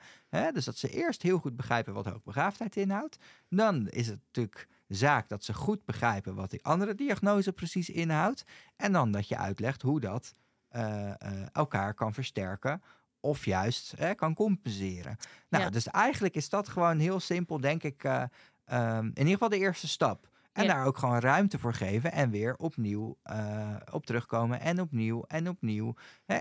Dus 0.53 0.65
dat 0.65 0.77
ze 0.77 0.89
eerst 0.91 1.23
heel 1.23 1.39
goed 1.39 1.57
begrijpen 1.57 1.95
wat 1.95 2.07
hoogbegaafdheid 2.07 2.77
inhoudt. 2.77 3.19
Dan 3.49 3.89
is 3.89 4.07
het 4.07 4.19
natuurlijk 4.25 4.69
zaak 4.97 5.29
dat 5.29 5.45
ze 5.45 5.55
goed 5.55 5.85
begrijpen 5.85 6.35
wat 6.35 6.51
die 6.51 6.65
andere 6.65 6.95
diagnose 6.95 7.53
precies 7.53 7.91
inhoudt. 7.91 8.45
En 8.77 8.93
dan 8.93 9.11
dat 9.13 9.29
je 9.29 9.37
uitlegt 9.37 9.83
hoe 9.83 10.01
dat 10.01 10.35
eh, 10.69 11.09
eh, 11.11 11.47
elkaar 11.53 11.95
kan 11.95 12.15
versterken. 12.15 12.83
Of 13.21 13.45
juist 13.45 13.95
kan 14.17 14.35
compenseren. 14.35 15.17
Nou, 15.49 15.65
Ja. 15.65 15.71
dus 15.71 15.87
eigenlijk 15.87 16.35
is 16.35 16.49
dat 16.49 16.69
gewoon 16.69 16.99
heel 16.99 17.21
simpel, 17.21 17.61
denk 17.61 17.83
ik. 17.83 18.05
eh, 18.05 18.23
ehm, 18.65 19.05
in 19.05 19.17
ieder 19.17 19.33
geval 19.33 19.49
de 19.49 19.59
eerste 19.59 19.89
stap. 19.89 20.29
En 20.53 20.65
Ja. 20.65 20.73
daar 20.75 20.87
ook 20.87 20.99
gewoon 20.99 21.19
ruimte 21.19 21.59
voor 21.59 21.75
geven 21.75 22.13
en 22.13 22.31
weer 22.31 22.55
opnieuw 22.57 23.17
eh, 23.23 23.77
op 23.93 24.07
terugkomen 24.07 24.61
en 24.61 24.81
opnieuw 24.81 25.25
en 25.27 25.49
opnieuw. 25.49 25.95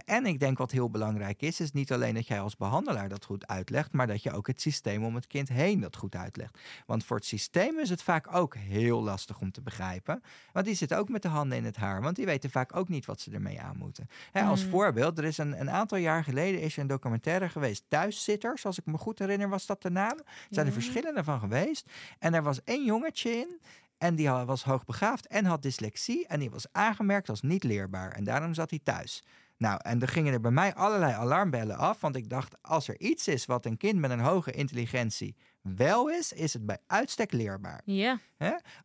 En 0.06 0.26
ik 0.26 0.40
denk 0.40 0.58
wat 0.58 0.72
heel 0.72 0.90
belangrijk 0.90 1.42
is, 1.42 1.60
is 1.60 1.72
niet 1.72 1.92
alleen 1.92 2.14
dat 2.14 2.28
jij 2.28 2.40
als 2.42 2.56
behandelaar 2.58 3.10
dat 3.10 3.26
goed 3.26 3.48
uitlegt, 3.48 3.94
maar 3.94 4.08
dat 4.08 4.24
je 4.24 4.32
ook 4.32 4.48
het 4.48 4.62
systeem 4.62 5.04
om 5.04 5.16
het 5.16 5.28
kind 5.28 5.50
heen 5.50 5.80
dat 5.80 5.96
goed 5.96 6.16
uitlegt. 6.16 6.60
Want 6.86 7.04
voor 7.06 7.18
het 7.18 7.26
systeem 7.26 7.80
is 7.80 7.90
het 7.90 8.04
vaak 8.04 8.36
ook 8.36 8.56
heel 8.56 9.04
lastig 9.04 9.40
om 9.40 9.52
te 9.52 9.62
begrijpen. 9.62 10.22
Want 10.54 10.66
die 10.66 10.76
zitten 10.76 10.98
ook 10.98 11.10
met 11.10 11.22
de 11.22 11.28
handen 11.28 11.58
in 11.58 11.66
het 11.66 11.76
haar, 11.76 12.02
want 12.02 12.16
die 12.16 12.26
weten 12.26 12.50
vaak 12.50 12.76
ook 12.76 12.90
niet 12.90 13.06
wat 13.06 13.22
ze 13.22 13.32
ermee 13.32 13.62
aan 13.62 13.78
moeten. 13.78 14.08
Hè, 14.32 14.44
als 14.44 14.64
Mm. 14.64 14.70
voorbeeld, 14.70 15.18
er 15.18 15.24
is 15.24 15.38
een, 15.38 15.60
een 15.60 15.70
aantal 15.70 15.98
jaar 15.98 16.24
geleden 16.24 16.62
is 16.62 16.76
er 16.76 16.82
een 16.82 16.88
documentaire 16.88 17.50
geweest, 17.50 17.84
Thuiszitters, 17.88 18.66
als 18.66 18.78
ik 18.78 18.86
me 18.86 18.98
goed 18.98 19.20
herinner 19.20 19.50
was 19.50 19.66
dat 19.66 19.82
de 19.82 19.90
naam. 19.92 20.18
Er 20.18 20.24
zijn 20.50 20.66
er 20.68 20.74
Ja. 20.74 20.80
verschillende 20.80 21.24
van 21.24 21.40
geweest. 21.40 21.90
En 22.20 22.34
er 22.34 22.44
was 22.44 22.64
één 22.64 22.86
jongetje 22.86 23.30
in. 23.32 23.60
En 24.00 24.16
die 24.16 24.30
was 24.30 24.64
hoogbegaafd 24.64 25.28
en 25.28 25.46
had 25.46 25.62
dyslexie. 25.62 26.28
En 26.28 26.40
die 26.40 26.50
was 26.50 26.66
aangemerkt 26.72 27.30
als 27.30 27.42
niet 27.42 27.64
leerbaar. 27.64 28.12
En 28.12 28.24
daarom 28.24 28.54
zat 28.54 28.70
hij 28.70 28.80
thuis. 28.84 29.24
Nou, 29.58 29.80
en 29.84 30.02
er 30.02 30.08
gingen 30.08 30.34
er 30.34 30.42
bij 30.42 30.52
mij 30.52 30.74
allerlei 30.76 31.14
alarmbellen 31.14 31.78
af. 31.78 32.02
Want 32.02 32.16
ik 32.16 32.30
dacht, 32.30 32.56
als 32.62 32.88
er 32.88 33.00
iets 33.00 33.28
is 33.28 33.46
wat 33.46 33.66
een 33.66 33.78
kind 33.78 34.00
met 34.00 34.12
een 34.12 34.20
hoge 34.20 34.52
intelligentie 34.52 35.36
wel 35.62 36.10
is, 36.10 36.34
is 36.34 36.54
het 36.54 36.66
bij 36.66 36.78
uitstek 36.88 37.32
leerbaar. 37.32 37.82
Ja, 37.86 38.20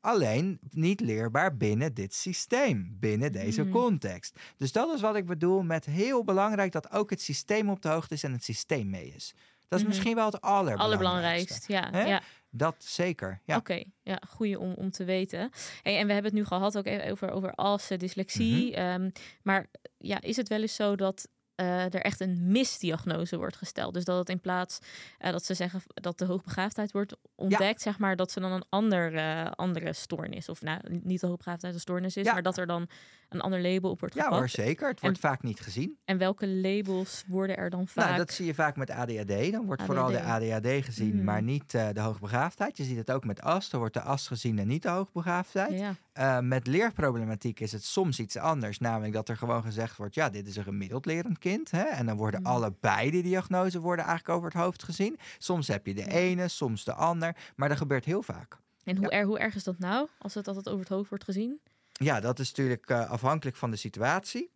Alleen 0.01 0.59
niet 0.71 1.01
leerbaar 1.01 1.57
binnen 1.57 1.95
dit 1.95 2.15
systeem, 2.15 2.97
binnen 3.01 3.33
deze 3.33 3.63
Mm. 3.65 3.71
context. 3.73 4.39
Dus 4.57 4.73
dat 4.73 4.95
is 4.95 5.01
wat 5.01 5.17
ik 5.17 5.27
bedoel 5.27 5.63
met 5.63 5.85
heel 5.85 6.25
belangrijk 6.25 6.73
dat 6.73 6.93
ook 6.93 7.11
het 7.11 7.21
systeem 7.23 7.71
op 7.71 7.83
de 7.83 7.89
hoogte 7.89 8.15
is 8.15 8.23
en 8.23 8.33
het 8.33 8.45
systeem 8.45 8.91
mee 8.91 9.13
is. 9.15 9.35
Dat 9.69 9.79
is 9.79 9.85
Mhm. 9.85 9.89
misschien 9.95 10.15
wel 10.15 10.27
het 10.27 10.41
allerbelangrijkste. 10.41 10.85
allerbelangrijkst. 10.85 11.69
Ja. 12.09 12.23
Dat 12.57 12.75
zeker. 12.79 13.41
Ja. 13.45 13.57
Oké, 13.57 13.83
ja, 14.03 14.21
goeie 14.29 14.59
om, 14.59 14.73
om 14.73 14.91
te 14.91 15.05
weten. 15.05 15.51
Hey, 15.83 15.99
en 15.99 16.07
we 16.07 16.13
hebben 16.13 16.31
het 16.31 16.41
nu 16.41 16.45
gehad 16.45 16.79
ook 16.79 16.87
even 16.87 17.11
over, 17.11 17.31
over 17.31 17.55
assen, 17.55 17.99
dyslexie. 17.99 18.71
Mhm. 18.71 18.81
Ehm, 18.81 19.11
maar 19.43 19.67
ja, 19.99 20.21
is 20.21 20.37
het 20.37 20.49
wel 20.49 20.61
eens 20.61 20.75
zo 20.75 20.97
dat 20.97 21.29
eh, 21.55 21.85
er 21.85 22.01
echt 22.03 22.21
een 22.21 22.39
misdiagnose 22.51 23.37
wordt 23.37 23.57
gesteld? 23.57 23.95
Dus 23.95 24.05
dat 24.05 24.19
het 24.19 24.29
in 24.29 24.41
plaats 24.41 24.79
eh, 25.19 25.33
dat 25.33 25.45
ze 25.45 25.55
zeggen 25.55 25.83
dat 25.95 26.19
de 26.19 26.25
hoogbegaafdheid 26.25 26.93
wordt 26.93 27.17
ontdekt, 27.35 27.81
zeg 27.83 27.99
maar, 27.99 28.17
dat 28.17 28.31
ze 28.31 28.41
dan 28.41 28.53
een 28.53 28.65
ander, 28.69 29.15
eh, 29.15 29.51
andere 29.51 29.93
stoornis, 29.93 30.49
of 30.49 30.63
nou, 30.63 30.81
niet 31.03 31.21
de 31.21 31.27
hoogbegaafdheid 31.27 31.75
een 31.75 31.81
stoornis 31.81 32.17
is, 32.17 32.25
Ja. 32.25 32.33
maar 32.33 32.43
dat 32.43 32.59
er 32.59 32.67
dan 32.67 32.89
een 33.29 33.41
ander 33.41 33.61
label 33.61 33.91
op 33.91 34.01
wordt 34.01 34.15
Ja 34.15 34.23
gepakt. 34.23 34.41
hoor, 34.41 34.49
zeker. 34.65 34.89
Het 34.89 35.01
wordt 35.01 35.19
vaak 35.19 35.43
niet 35.43 35.61
gezien. 35.61 35.99
En 36.05 36.19
welke 36.19 36.49
labels 36.49 37.25
worden 37.27 37.57
er 37.57 37.71
dan 37.71 37.89
vaak? 37.89 38.05
Nou, 38.05 38.17
dat 38.17 38.33
zie 38.33 38.47
je 38.47 38.55
vaak 38.55 38.77
met 38.77 38.91
ADHD. 38.91 39.53
Dan 39.53 39.67
wordt 39.67 39.83
vooral 39.83 40.11
de 40.11 40.23
ADHD 40.23 40.85
gezien, 40.85 41.17
Mm. 41.17 41.25
maar 41.25 41.43
niet 41.43 41.71
de 41.71 42.01
hoogbegaafdheid. 42.01 42.77
Je 42.77 42.85
ziet 42.85 42.97
het 42.97 43.11
ook 43.11 43.25
met 43.25 43.41
AS. 43.41 43.71
Dan 43.71 43.81
wordt 43.81 43.95
de 43.95 44.01
AS 44.01 44.27
gezien 44.27 44.59
en 44.59 44.67
niet 44.67 44.83
de 44.83 44.89
hoogbegaafdheid. 44.89 45.79
ja. 45.79 45.95
Eh, 46.15 46.39
met 46.39 46.67
leerproblematiek 46.67 47.61
is 47.61 47.73
het 47.73 47.85
soms 47.85 48.19
iets 48.19 48.37
anders. 48.37 48.79
Namelijk 48.79 49.13
dat 49.13 49.29
er 49.29 49.37
gewoon 49.37 49.63
gezegd 49.63 49.97
wordt, 49.97 50.15
ja, 50.15 50.31
dit 50.31 50.47
is 50.47 50.57
een 50.57 50.63
gemiddeld 50.65 51.07
lerend 51.07 51.39
kind. 51.39 51.71
Hè? 51.71 51.83
En 51.83 52.07
dan 52.07 52.17
worden 52.17 52.41
Mm. 52.41 52.47
allebei 52.47 53.11
de 53.11 53.23
diagnoses 53.23 53.75
worden 53.75 54.05
eigenlijk 54.05 54.39
over 54.39 54.51
het 54.51 54.63
hoofd 54.63 54.83
gezien. 54.83 55.19
Soms 55.39 55.69
heb 55.69 55.87
je 55.87 55.95
de 55.95 56.11
ene, 56.11 56.49
soms 56.49 56.85
de 56.85 56.93
ander. 56.93 57.37
Maar 57.57 57.69
dat 57.69 57.79
gebeurt 57.79 58.05
heel 58.05 58.23
vaak. 58.23 58.57
En 58.85 58.97
hoe, 58.97 59.11
er, 59.11 59.25
hoe 59.25 59.39
erg 59.39 59.55
is 59.55 59.65
dat 59.65 59.79
nou, 59.79 60.09
als 60.19 60.35
het 60.35 60.49
altijd 60.49 60.69
over 60.69 60.81
het 60.81 60.89
hoofd 60.89 61.09
wordt 61.09 61.25
gezien? 61.25 61.61
Ja, 61.93 62.21
dat 62.21 62.39
is 62.39 62.49
natuurlijk 62.49 62.89
eh, 62.89 63.11
afhankelijk 63.11 63.57
van 63.57 63.71
de 63.71 63.77
situatie. 63.77 64.51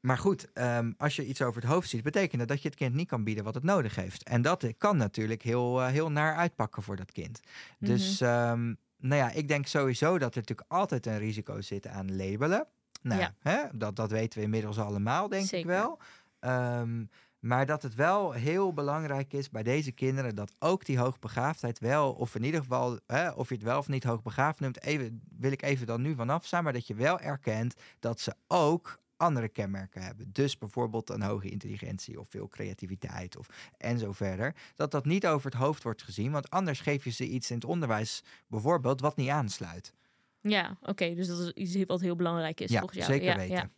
Maar 0.00 0.18
goed, 0.18 0.52
ehm, 0.52 0.92
als 0.96 1.16
je 1.16 1.26
iets 1.26 1.42
over 1.42 1.62
het 1.62 1.70
hoofd 1.70 1.88
ziet, 1.88 2.02
betekent 2.02 2.38
dat 2.38 2.48
dat 2.48 2.62
je 2.62 2.68
het 2.68 2.76
kind 2.76 2.94
niet 2.94 3.08
kan 3.08 3.24
bieden 3.24 3.44
wat 3.44 3.54
het 3.54 3.64
nodig 3.64 3.94
heeft. 3.94 4.22
En 4.22 4.42
dat 4.42 4.66
kan 4.78 4.96
natuurlijk 4.96 5.42
heel, 5.42 5.82
eh, 5.82 5.88
heel 5.88 6.10
naar 6.10 6.36
uitpakken 6.36 6.82
voor 6.82 6.96
dat 6.96 7.12
kind. 7.12 7.40
Dus 7.78 8.20
ehm, 8.20 8.74
nou 9.02 9.20
ja, 9.20 9.30
ik 9.30 9.48
denk 9.48 9.66
sowieso 9.66 10.18
dat 10.18 10.34
er 10.34 10.40
natuurlijk 10.40 10.70
altijd 10.70 11.06
een 11.06 11.18
risico 11.18 11.60
zit 11.60 11.86
aan 11.86 12.16
labelen. 12.16 12.66
Nou, 13.02 13.20
Ja. 13.20 13.34
hè, 13.38 13.62
dat, 13.72 13.96
dat 13.96 14.10
weten 14.10 14.38
we 14.38 14.44
inmiddels 14.44 14.78
allemaal, 14.78 15.28
denk 15.28 15.50
ik 15.50 15.64
wel. 15.66 15.98
Ehm, 16.40 17.04
maar 17.38 17.66
dat 17.66 17.82
het 17.82 17.94
wel 17.94 18.32
heel 18.32 18.72
belangrijk 18.72 19.32
is 19.32 19.50
bij 19.50 19.62
deze 19.62 19.92
kinderen 19.92 20.34
dat 20.34 20.54
ook 20.58 20.84
die 20.84 20.98
hoogbegaafdheid 20.98 21.78
wel, 21.78 22.12
of 22.12 22.34
in 22.34 22.44
ieder 22.44 22.60
geval, 22.60 22.98
hè, 23.06 23.30
of 23.30 23.48
je 23.48 23.54
het 23.54 23.64
wel 23.64 23.78
of 23.78 23.88
niet 23.88 24.04
hoogbegaafd 24.04 24.60
noemt, 24.60 24.82
even, 24.82 25.22
wil 25.38 25.52
ik 25.52 25.62
even 25.62 25.86
dan 25.86 26.02
nu 26.02 26.14
vanaf 26.14 26.44
staan, 26.46 26.64
maar 26.64 26.72
dat 26.72 26.86
je 26.86 26.94
wel 26.94 27.18
erkent 27.20 27.74
dat 28.00 28.20
ze 28.20 28.34
ook 28.48 28.98
andere 29.22 29.48
kenmerken 29.48 30.02
hebben. 30.02 30.32
Dus 30.32 30.58
bijvoorbeeld 30.58 31.10
een 31.10 31.22
hoge 31.22 31.48
intelligentie 31.48 32.20
of 32.20 32.28
veel 32.28 32.48
creativiteit 32.48 33.36
of 33.36 33.46
en 33.78 33.98
zo 33.98 34.12
verder. 34.12 34.54
Dat 34.74 34.90
dat 34.90 35.04
niet 35.04 35.26
over 35.26 35.50
het 35.50 35.60
hoofd 35.60 35.82
wordt 35.82 36.02
gezien, 36.02 36.32
want 36.32 36.50
anders 36.50 36.80
geef 36.80 37.04
je 37.04 37.10
ze 37.10 37.28
iets 37.28 37.50
in 37.50 37.56
het 37.56 37.64
onderwijs 37.64 38.22
bijvoorbeeld 38.46 39.00
wat 39.00 39.16
niet 39.16 39.28
aansluit. 39.28 39.94
Ja, 40.40 40.76
oké. 40.82 41.14
dus 41.14 41.26
dat 41.26 41.38
is 41.38 41.50
iets 41.50 41.86
wat 41.86 42.00
heel 42.00 42.16
belangrijk 42.16 42.60
is 42.60 42.70
ja, 42.70 42.78
volgens 42.78 42.98
jou. 42.98 43.12
zeker 43.12 43.28
ja, 43.28 43.36
weten. 43.36 43.56
Ja. 43.56 43.70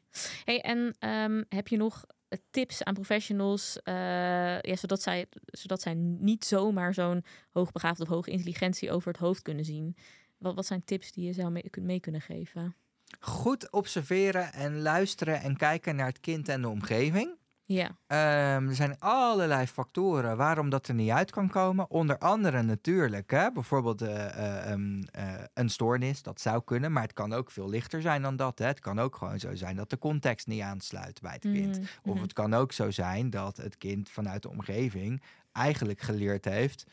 Hey, 0.45 0.61
en 0.61 0.95
ehm, 0.99 1.43
heb 1.49 1.69
je 1.69 1.77
nog 1.77 2.05
eh, 2.29 2.39
tips 2.51 2.85
aan 2.85 2.95
professionals, 2.95 3.79
ja, 3.85 4.77
zodat, 4.77 5.03
zij, 5.03 5.27
zodat 5.45 5.83
zij 5.83 5.95
niet 5.95 6.45
zomaar 6.45 6.95
zo'n 6.95 7.25
hoogbegaafd 7.51 8.01
of 8.01 8.09
hoge 8.09 8.31
intelligentie 8.31 8.91
over 8.91 9.09
het 9.09 9.21
hoofd 9.21 9.43
kunnen 9.43 9.65
zien? 9.65 9.97
Wat, 10.39 10.55
wat 10.55 10.67
zijn 10.67 10.85
tips 10.85 11.13
die 11.13 11.27
je 11.27 11.33
zou 11.33 11.51
mee, 11.51 11.71
mee 11.81 12.01
kunnen 12.01 12.21
geven? 12.21 12.77
Goed 13.21 13.71
observeren 13.73 14.53
en 14.53 14.83
luisteren 14.83 15.41
en 15.41 15.57
kijken 15.57 15.97
naar 15.97 16.07
het 16.07 16.21
kind 16.21 16.49
en 16.49 16.61
de 16.63 16.69
omgeving. 16.69 17.37
Ja, 17.67 17.97
Ehm, 18.07 18.69
er 18.69 18.75
zijn 18.75 18.99
allerlei 18.99 19.67
factoren 19.67 20.37
waarom 20.37 20.71
dat 20.71 20.89
er 20.89 20.95
niet 20.95 21.11
uit 21.11 21.31
kan 21.31 21.49
komen. 21.49 21.91
Onder 21.91 22.19
andere 22.19 22.63
natuurlijk, 22.63 23.31
hè, 23.31 23.53
bijvoorbeeld 23.53 24.03
eh, 24.03 24.27
eh, 24.27 24.71
ehm, 24.73 25.03
eh, 25.11 25.33
een 25.55 25.69
stoornis, 25.69 26.23
dat 26.23 26.41
zou 26.41 26.63
kunnen. 26.65 26.93
Maar 26.93 27.03
het 27.03 27.13
kan 27.13 27.33
ook 27.33 27.51
veel 27.51 27.69
lichter 27.69 28.03
zijn 28.03 28.23
dan 28.23 28.37
dat. 28.37 28.59
Hè. 28.59 28.67
Het 28.67 28.81
kan 28.81 28.99
ook 28.99 29.17
gewoon 29.17 29.39
zo 29.39 29.55
zijn 29.55 29.77
dat 29.77 29.91
de 29.91 29.99
context 29.99 30.47
niet 30.47 30.61
aansluit 30.63 31.21
bij 31.21 31.33
het 31.33 31.43
kind. 31.43 31.79
Mhm, 31.81 32.11
Of 32.11 32.21
het 32.21 32.33
kan 32.33 32.55
ook 32.55 32.73
zo 32.73 32.91
zijn 32.91 33.31
dat 33.31 33.57
het 33.57 33.77
kind 33.79 34.09
vanuit 34.11 34.43
de 34.43 34.51
omgeving 34.51 35.23
eigenlijk 35.53 36.01
geleerd 36.01 36.45
heeft 36.45 36.85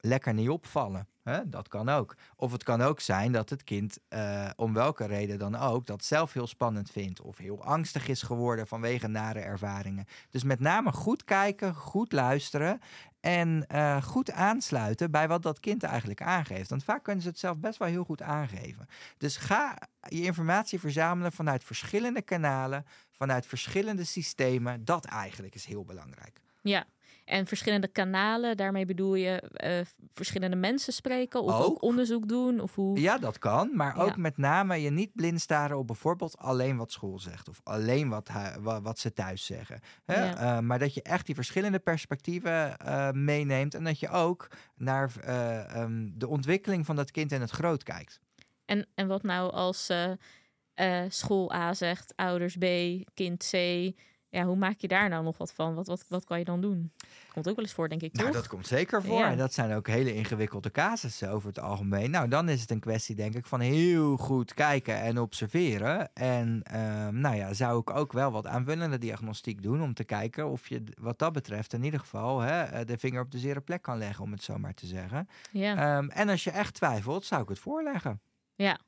lekker 0.00 0.34
niet 0.34 0.48
opvallen. 0.48 1.08
Hè? 1.26 1.48
Dat 1.48 1.68
kan 1.68 1.88
ook. 1.88 2.16
Of 2.36 2.52
het 2.52 2.62
kan 2.62 2.82
ook 2.82 3.00
zijn 3.00 3.32
dat 3.32 3.50
het 3.50 3.64
kind, 3.64 3.98
eh, 4.08 4.48
om 4.56 4.72
welke 4.72 5.06
reden 5.06 5.38
dan 5.38 5.56
ook, 5.56 5.86
dat 5.86 6.04
zelf 6.04 6.32
heel 6.32 6.46
spannend 6.46 6.90
vindt. 6.90 7.20
Of 7.20 7.36
heel 7.36 7.64
angstig 7.64 8.08
is 8.08 8.22
geworden 8.22 8.66
vanwege 8.66 9.06
nare 9.06 9.40
ervaringen. 9.40 10.06
Dus 10.30 10.44
met 10.44 10.60
name 10.60 10.92
goed 10.92 11.24
kijken, 11.24 11.74
goed 11.74 12.12
luisteren. 12.12 12.80
En 13.20 13.64
eh, 13.68 14.02
goed 14.02 14.30
aansluiten 14.30 15.10
bij 15.10 15.28
wat 15.28 15.42
dat 15.42 15.60
kind 15.60 15.82
eigenlijk 15.82 16.22
aangeeft. 16.22 16.70
Want 16.70 16.84
vaak 16.84 17.02
kunnen 17.02 17.22
ze 17.22 17.28
het 17.28 17.38
zelf 17.38 17.58
best 17.58 17.78
wel 17.78 17.88
heel 17.88 18.04
goed 18.04 18.22
aangeven. 18.22 18.86
Dus 19.18 19.36
ga 19.36 19.78
je 20.08 20.22
informatie 20.22 20.80
verzamelen 20.80 21.32
vanuit 21.32 21.64
verschillende 21.64 22.22
kanalen, 22.22 22.86
vanuit 23.12 23.46
verschillende 23.46 24.04
systemen. 24.04 24.84
Dat 24.84 25.04
eigenlijk 25.04 25.54
is 25.54 25.64
heel 25.64 25.84
belangrijk. 25.84 26.40
ja. 26.62 26.86
En 27.26 27.46
verschillende 27.46 27.88
kanalen, 27.88 28.56
daarmee 28.56 28.84
bedoel 28.84 29.14
je 29.14 29.40
eh, 29.40 29.80
verschillende 30.12 30.56
mensen 30.56 30.92
spreken 30.92 31.42
of 31.42 31.52
ook. 31.52 31.62
Ook. 31.62 31.82
onderzoek 31.82 32.28
doen? 32.28 32.60
Of 32.60 32.74
hoe? 32.74 33.00
Ja, 33.00 33.18
dat 33.18 33.38
kan. 33.38 33.70
Maar 33.74 33.98
ook 33.98 34.16
met 34.16 34.36
name 34.36 34.80
je 34.80 34.90
niet 34.90 35.14
blind 35.14 35.40
staren 35.40 35.78
op 35.78 35.86
bijvoorbeeld 35.86 36.38
alleen 36.38 36.76
wat 36.76 36.92
school 36.92 37.18
zegt. 37.18 37.48
Of 37.48 37.60
alleen 37.64 38.08
wat, 38.08 38.30
wat 38.82 38.98
ze 38.98 39.12
thuis 39.12 39.46
zeggen. 39.46 39.80
Hè? 40.04 40.24
Ja. 40.24 40.36
Eh, 40.36 40.62
maar 40.62 40.78
dat 40.78 40.94
je 40.94 41.02
echt 41.02 41.26
die 41.26 41.34
verschillende 41.34 41.78
perspectieven 41.78 42.78
eh, 42.78 43.10
meeneemt. 43.10 43.74
En 43.74 43.84
dat 43.84 44.00
je 44.00 44.08
ook 44.08 44.48
naar 44.76 45.12
eh, 45.20 45.74
ehm, 45.74 46.08
de 46.12 46.28
ontwikkeling 46.28 46.86
van 46.86 46.96
dat 46.96 47.10
kind 47.10 47.32
in 47.32 47.40
het 47.40 47.50
groot 47.50 47.82
kijkt. 47.82 48.20
En, 48.64 48.86
en 48.94 49.06
wat 49.06 49.22
nou 49.22 49.52
als 49.52 49.92
school 51.08 51.52
A 51.52 51.74
zegt, 51.74 52.12
ouders 52.16 52.56
B, 52.56 52.64
kind 53.14 53.48
C, 53.50 53.56
Ja, 54.30 54.44
hoe 54.44 54.56
maak 54.56 54.78
je 54.78 54.88
daar 54.88 55.08
nou 55.08 55.24
nog 55.24 55.38
wat 55.38 55.52
van? 55.52 55.74
Wat, 55.74 55.86
wat, 55.86 56.04
wat 56.08 56.24
kan 56.24 56.38
je 56.38 56.44
dan 56.44 56.60
doen? 56.60 56.92
Komt 57.32 57.48
ook 57.48 57.56
wel 57.56 57.64
eens 57.64 57.74
voor, 57.74 57.88
denk 57.88 58.02
ik, 58.02 58.12
toch? 58.12 58.22
Nou, 58.22 58.34
dat 58.34 58.46
komt 58.46 58.66
zeker 58.66 59.02
voor. 59.02 59.18
Ja. 59.18 59.30
En 59.30 59.36
dat 59.36 59.54
zijn 59.54 59.74
ook 59.74 59.86
hele 59.86 60.14
ingewikkelde 60.14 60.70
casussen 60.70 61.30
over 61.30 61.48
het 61.48 61.60
algemeen. 61.60 62.10
Nou, 62.10 62.28
dan 62.28 62.48
is 62.48 62.60
het 62.60 62.70
een 62.70 62.80
kwestie, 62.80 63.14
denk 63.14 63.34
ik, 63.34 63.46
van 63.46 63.60
heel 63.60 64.16
goed 64.16 64.54
kijken 64.54 65.00
en 65.00 65.18
observeren. 65.18 66.14
En 66.14 66.62
ehm, 66.62 67.20
nou 67.20 67.36
ja, 67.36 67.52
zou 67.52 67.80
ik 67.80 67.90
ook 67.90 68.12
wel 68.12 68.30
wat 68.30 68.46
aanvullende 68.46 68.98
diagnostiek 68.98 69.62
doen 69.62 69.82
om 69.82 69.94
te 69.94 70.04
kijken 70.04 70.48
of 70.48 70.68
je 70.68 70.82
wat 71.00 71.18
dat 71.18 71.32
betreft 71.32 71.72
in 71.72 71.84
ieder 71.84 72.00
geval 72.00 72.40
hè, 72.40 72.62
eh, 72.62 72.86
de 72.86 72.98
vinger 72.98 73.22
op 73.22 73.30
de 73.30 73.38
zere 73.38 73.60
plek 73.60 73.82
kan 73.82 73.98
leggen, 73.98 74.24
om 74.24 74.32
het 74.32 74.42
zo 74.42 74.58
maar 74.58 74.74
te 74.74 74.86
zeggen. 74.86 75.28
Ja. 75.50 75.76
Ehm, 75.96 76.08
en 76.08 76.28
als 76.28 76.44
je 76.44 76.50
echt 76.50 76.74
twijfelt, 76.74 77.24
zou 77.24 77.42
ik 77.42 77.48
het 77.48 77.58
voorleggen. 77.58 78.20
ja. 78.54 78.78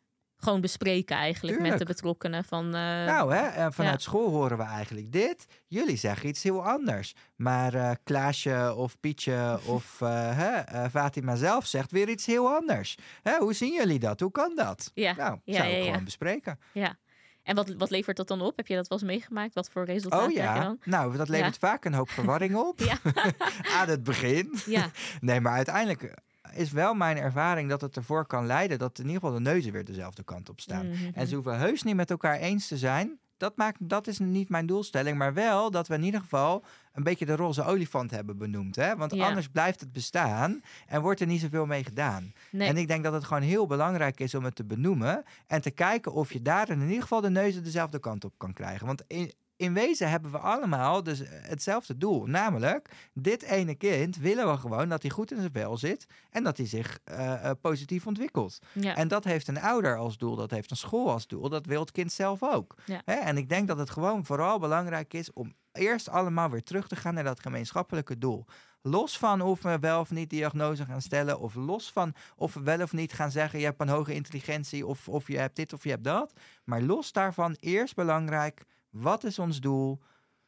Gewoon 0.41 0.61
bespreken 0.61 1.17
eigenlijk 1.17 1.61
met 1.61 1.79
de 1.79 1.85
betrokkenen 1.85 2.45
van... 2.45 2.65
eh, 2.65 2.71
Nou, 3.07 3.35
hè, 3.35 3.47
eh, 3.47 3.67
vanuit 3.71 4.03
ja. 4.03 4.11
school 4.11 4.31
horen 4.31 4.57
we 4.59 4.63
eigenlijk 4.65 5.13
dit. 5.13 5.47
Jullie 5.67 5.97
zeggen 5.97 6.29
iets 6.29 6.43
heel 6.43 6.65
anders. 6.67 7.15
Maar 7.37 7.75
eh, 7.75 7.91
Klaasje 8.05 8.75
of 8.77 9.01
Pietje 9.01 9.59
of 9.67 10.01
eh, 10.01 10.85
Fatima 10.91 11.37
zelf 11.37 11.67
zegt 11.67 11.91
weer 11.91 12.09
iets 12.09 12.27
heel 12.27 12.49
anders. 12.49 12.97
Hè, 13.23 13.37
hoe 13.39 13.53
zien 13.53 13.73
jullie 13.75 13.99
dat? 13.99 14.21
Hoe 14.21 14.31
kan 14.31 14.53
dat? 14.55 14.91
ja. 14.95 15.15
Nou, 15.17 15.39
Ja, 15.45 15.57
zou 15.57 15.69
ja, 15.69 15.85
gewoon 15.85 16.05
bespreken. 16.05 16.59
Ja. 16.73 16.97
En 17.43 17.55
wat, 17.55 17.75
wat 17.79 17.91
levert 17.91 18.17
dat 18.17 18.29
dan 18.29 18.41
op? 18.41 18.57
Heb 18.57 18.67
je 18.67 18.75
dat 18.75 18.89
wel 18.89 18.99
eens 18.99 19.07
meegemaakt? 19.09 19.55
Wat 19.55 19.71
voor 19.71 19.85
resultaten 19.85 20.27
Oh 20.29 20.35
heb 20.35 20.45
je 20.45 20.53
ja, 20.59 20.63
dan? 20.65 20.79
nou, 20.85 21.17
dat 21.17 21.29
levert 21.29 21.59
vaak 21.59 21.85
een 21.85 21.95
hoop 21.95 22.11
verwarring 22.11 22.55
op 22.57 22.79
Ja. 22.91 22.99
aan 23.79 23.89
het 23.89 24.03
begin. 24.03 24.59
Ja, 24.67 24.91
Nee, 25.21 25.41
maar 25.41 25.53
uiteindelijk 25.53 26.15
is 26.53 26.71
wel 26.71 26.95
mijn 26.95 27.17
ervaring 27.17 27.69
dat 27.69 27.81
het 27.81 27.97
ervoor 27.97 28.27
kan 28.27 28.47
leiden 28.47 28.79
dat 28.79 28.99
in 28.99 29.07
ieder 29.07 29.21
geval 29.21 29.37
de 29.37 29.41
neuzen 29.51 29.73
weer 29.73 29.85
dezelfde 29.85 30.23
kant 30.23 30.49
op 30.49 30.61
staan. 30.61 30.89
Mhm. 30.89 31.11
En 31.15 31.27
ze 31.27 31.35
hoeven 31.35 31.59
heus 31.59 31.83
niet 31.83 31.95
met 31.97 32.11
elkaar 32.11 32.37
eens 32.39 32.69
te 32.69 32.77
zijn. 32.77 33.19
Dat, 33.37 33.57
maakt, 33.57 33.77
dat 33.81 34.07
is 34.07 34.19
niet 34.19 34.49
mijn 34.49 34.67
doelstelling, 34.67 35.19
maar 35.19 35.35
wel 35.35 35.71
dat 35.71 35.89
we 35.89 35.95
in 35.95 36.03
ieder 36.03 36.21
geval 36.21 36.65
een 36.93 37.03
beetje 37.03 37.27
de 37.27 37.37
roze 37.37 37.65
olifant 37.65 38.11
hebben 38.11 38.39
benoemd. 38.39 38.77
Hè? 38.77 38.97
Want 38.97 39.15
Ja. 39.15 39.27
anders 39.27 39.49
blijft 39.49 39.81
het 39.81 39.93
bestaan 39.93 40.61
en 40.87 41.01
wordt 41.03 41.21
er 41.21 41.27
niet 41.27 41.41
zoveel 41.41 41.67
mee 41.67 41.85
gedaan. 41.85 42.33
nee. 42.51 42.69
En 42.69 42.77
ik 42.77 42.89
denk 42.89 43.05
dat 43.05 43.13
het 43.13 43.25
gewoon 43.25 43.43
heel 43.43 43.67
belangrijk 43.67 44.21
is 44.21 44.35
om 44.35 44.45
het 44.45 44.55
te 44.55 44.65
benoemen 44.65 45.25
en 45.47 45.61
te 45.61 45.71
kijken 45.71 46.13
of 46.13 46.33
je 46.33 46.43
daar 46.43 46.71
in 46.71 46.83
ieder 46.83 47.03
geval 47.03 47.21
de 47.21 47.31
neuzen 47.31 47.65
dezelfde 47.65 47.99
kant 47.99 48.25
op 48.25 48.35
kan 48.37 48.53
krijgen. 48.53 48.87
Want 48.87 49.03
in, 49.07 49.33
in 49.59 49.75
wezen 49.75 50.11
hebben 50.11 50.31
we 50.31 50.39
allemaal 50.39 51.03
dus 51.03 51.23
hetzelfde 51.27 51.97
doel. 51.97 52.27
Namelijk, 52.27 52.91
dit 53.13 53.43
ene 53.43 53.75
kind 53.75 54.17
willen 54.17 54.51
we 54.51 54.57
gewoon 54.57 54.89
dat 54.89 55.03
hij 55.03 55.11
goed 55.11 55.31
in 55.31 55.39
zijn 55.39 55.53
vel 55.53 55.77
zit 55.77 56.07
en 56.31 56.43
dat 56.43 56.57
hij 56.57 56.67
zich 56.67 56.99
eh, 57.05 57.45
eh, 57.45 57.51
positief 57.61 58.07
ontwikkelt. 58.07 58.59
ja. 58.73 58.97
En 58.97 59.09
dat 59.09 59.25
heeft 59.25 59.49
een 59.49 59.61
ouder 59.61 59.97
als 59.97 60.19
doel, 60.19 60.37
dat 60.37 60.51
heeft 60.51 60.71
een 60.71 60.77
school 60.77 61.11
als 61.11 61.27
doel, 61.27 61.49
dat 61.49 61.67
wil 61.67 61.81
het 61.81 61.91
kind 61.91 62.13
zelf 62.13 62.43
ook. 62.43 62.75
Ja. 62.85 63.03
Hè? 63.05 63.15
En 63.15 63.37
ik 63.37 63.49
denk 63.49 63.69
dat 63.69 63.79
het 63.79 63.91
gewoon 63.91 64.25
vooral 64.25 64.59
belangrijk 64.59 65.15
is 65.15 65.33
om 65.33 65.55
eerst 65.73 66.09
allemaal 66.09 66.51
weer 66.51 66.63
terug 66.63 66.89
te 66.89 66.97
gaan 66.97 67.15
naar 67.15 67.25
dat 67.25 67.41
gemeenschappelijke 67.41 68.19
doel. 68.19 68.45
Los 68.83 69.19
van 69.19 69.41
of 69.41 69.63
we 69.63 69.79
wel 69.79 70.01
of 70.01 70.11
niet 70.11 70.31
diagnose 70.31 70.85
gaan 70.85 71.03
stellen, 71.03 71.41
of 71.41 71.55
los 71.55 71.93
van 71.93 72.15
of 72.37 72.55
we 72.55 72.61
wel 72.63 72.83
of 72.83 72.93
niet 72.93 73.13
gaan 73.13 73.31
zeggen: 73.31 73.59
je 73.59 73.65
hebt 73.65 73.81
een 73.81 73.89
hoge 73.89 74.15
intelligentie, 74.15 74.87
of, 74.87 75.09
of 75.09 75.29
je 75.29 75.39
hebt 75.39 75.57
dit 75.57 75.73
of 75.73 75.85
je 75.85 75.91
hebt 75.91 76.05
dat. 76.05 76.33
Maar 76.65 76.83
los 76.83 77.13
daarvan, 77.13 77.57
eerst 77.61 77.95
belangrijk: 77.95 78.65
wat 78.91 79.25
is 79.25 79.39
ons 79.39 79.61
doel? 79.61 80.01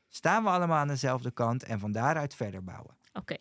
Staan 0.08 0.42
we 0.42 0.48
allemaal 0.48 0.78
aan 0.78 0.88
dezelfde 0.88 1.30
kant 1.30 1.64
en 1.64 1.78
van 1.78 1.92
daaruit 1.92 2.34
verder 2.34 2.64
bouwen? 2.64 2.96
Oké. 3.12 3.36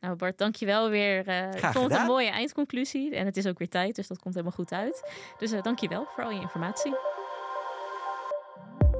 Nou 0.00 0.16
Bart, 0.16 0.38
dankjewel 0.38 0.90
weer. 0.90 1.26
eh, 1.26 1.52
ik 1.54 1.64
vond 1.64 1.90
het 1.90 2.00
een 2.00 2.06
mooie 2.06 2.30
eindconclusie. 2.30 3.16
En 3.16 3.26
het 3.26 3.36
is 3.36 3.46
ook 3.46 3.58
weer 3.58 3.68
tijd, 3.68 3.94
dus 3.96 4.06
dat 4.06 4.18
komt 4.18 4.34
helemaal 4.34 4.56
goed 4.56 4.72
uit. 4.72 5.12
Dus 5.38 5.52
eh 5.52 5.62
dankjewel 5.62 6.06
voor 6.14 6.24
al 6.24 6.30
je 6.30 6.40
informatie. 6.40 6.94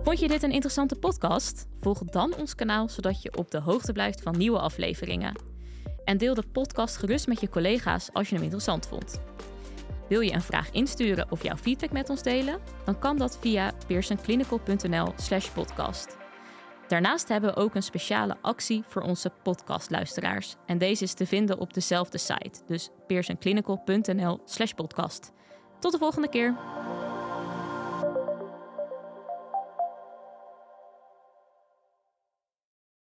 Vond 0.03 0.19
je 0.19 0.29
dit 0.29 0.43
een 0.43 0.51
interessante 0.53 0.97
podcast? 0.97 1.67
Volg 1.81 1.99
dan 1.99 2.35
ons 2.35 2.55
kanaal, 2.55 2.89
zodat 2.89 3.23
je 3.23 3.37
op 3.37 3.51
de 3.51 3.61
hoogte 3.61 3.93
blijft 3.93 4.23
van 4.23 4.37
nieuwe 4.37 4.59
afleveringen. 4.59 5.43
En 6.05 6.19
deel 6.19 6.35
de 6.35 6.47
podcast 6.53 6.97
gerust 6.97 7.27
met 7.27 7.41
je 7.41 7.49
collega's 7.49 8.13
als 8.13 8.29
je 8.29 8.35
hem 8.35 8.45
interessant 8.45 8.87
vond. 8.87 9.21
Wil 10.09 10.21
je 10.21 10.33
een 10.33 10.43
vraag 10.43 10.71
insturen 10.71 11.31
of 11.31 11.43
jouw 11.43 11.57
feedback 11.57 11.91
met 11.91 12.11
ons 12.11 12.23
delen? 12.23 12.61
Dan 12.85 12.99
kan 12.99 13.17
dat 13.17 13.39
via 13.41 13.73
pearsonclinical.nl 13.87 15.13
slash 15.17 15.49
podcast. 15.49 16.17
Daarnaast 16.89 17.29
hebben 17.29 17.55
we 17.55 17.61
ook 17.61 17.75
een 17.75 17.83
speciale 17.83 18.37
actie 18.41 18.83
voor 18.87 19.03
onze 19.03 19.31
podcastluisteraars. 19.43 20.57
En 20.67 20.79
deze 20.79 21.05
is 21.05 21.15
te 21.15 21.27
vinden 21.27 21.59
op 21.59 21.75
dezelfde 21.75 22.19
site, 22.19 22.61
dus 22.67 22.91
pearsonclinical.nl 23.07 24.41
slash 24.45 24.73
podcast. 24.73 25.33
Tot 25.81 25.93
de 25.93 25.99
volgende 25.99 26.29
keer! 26.29 26.55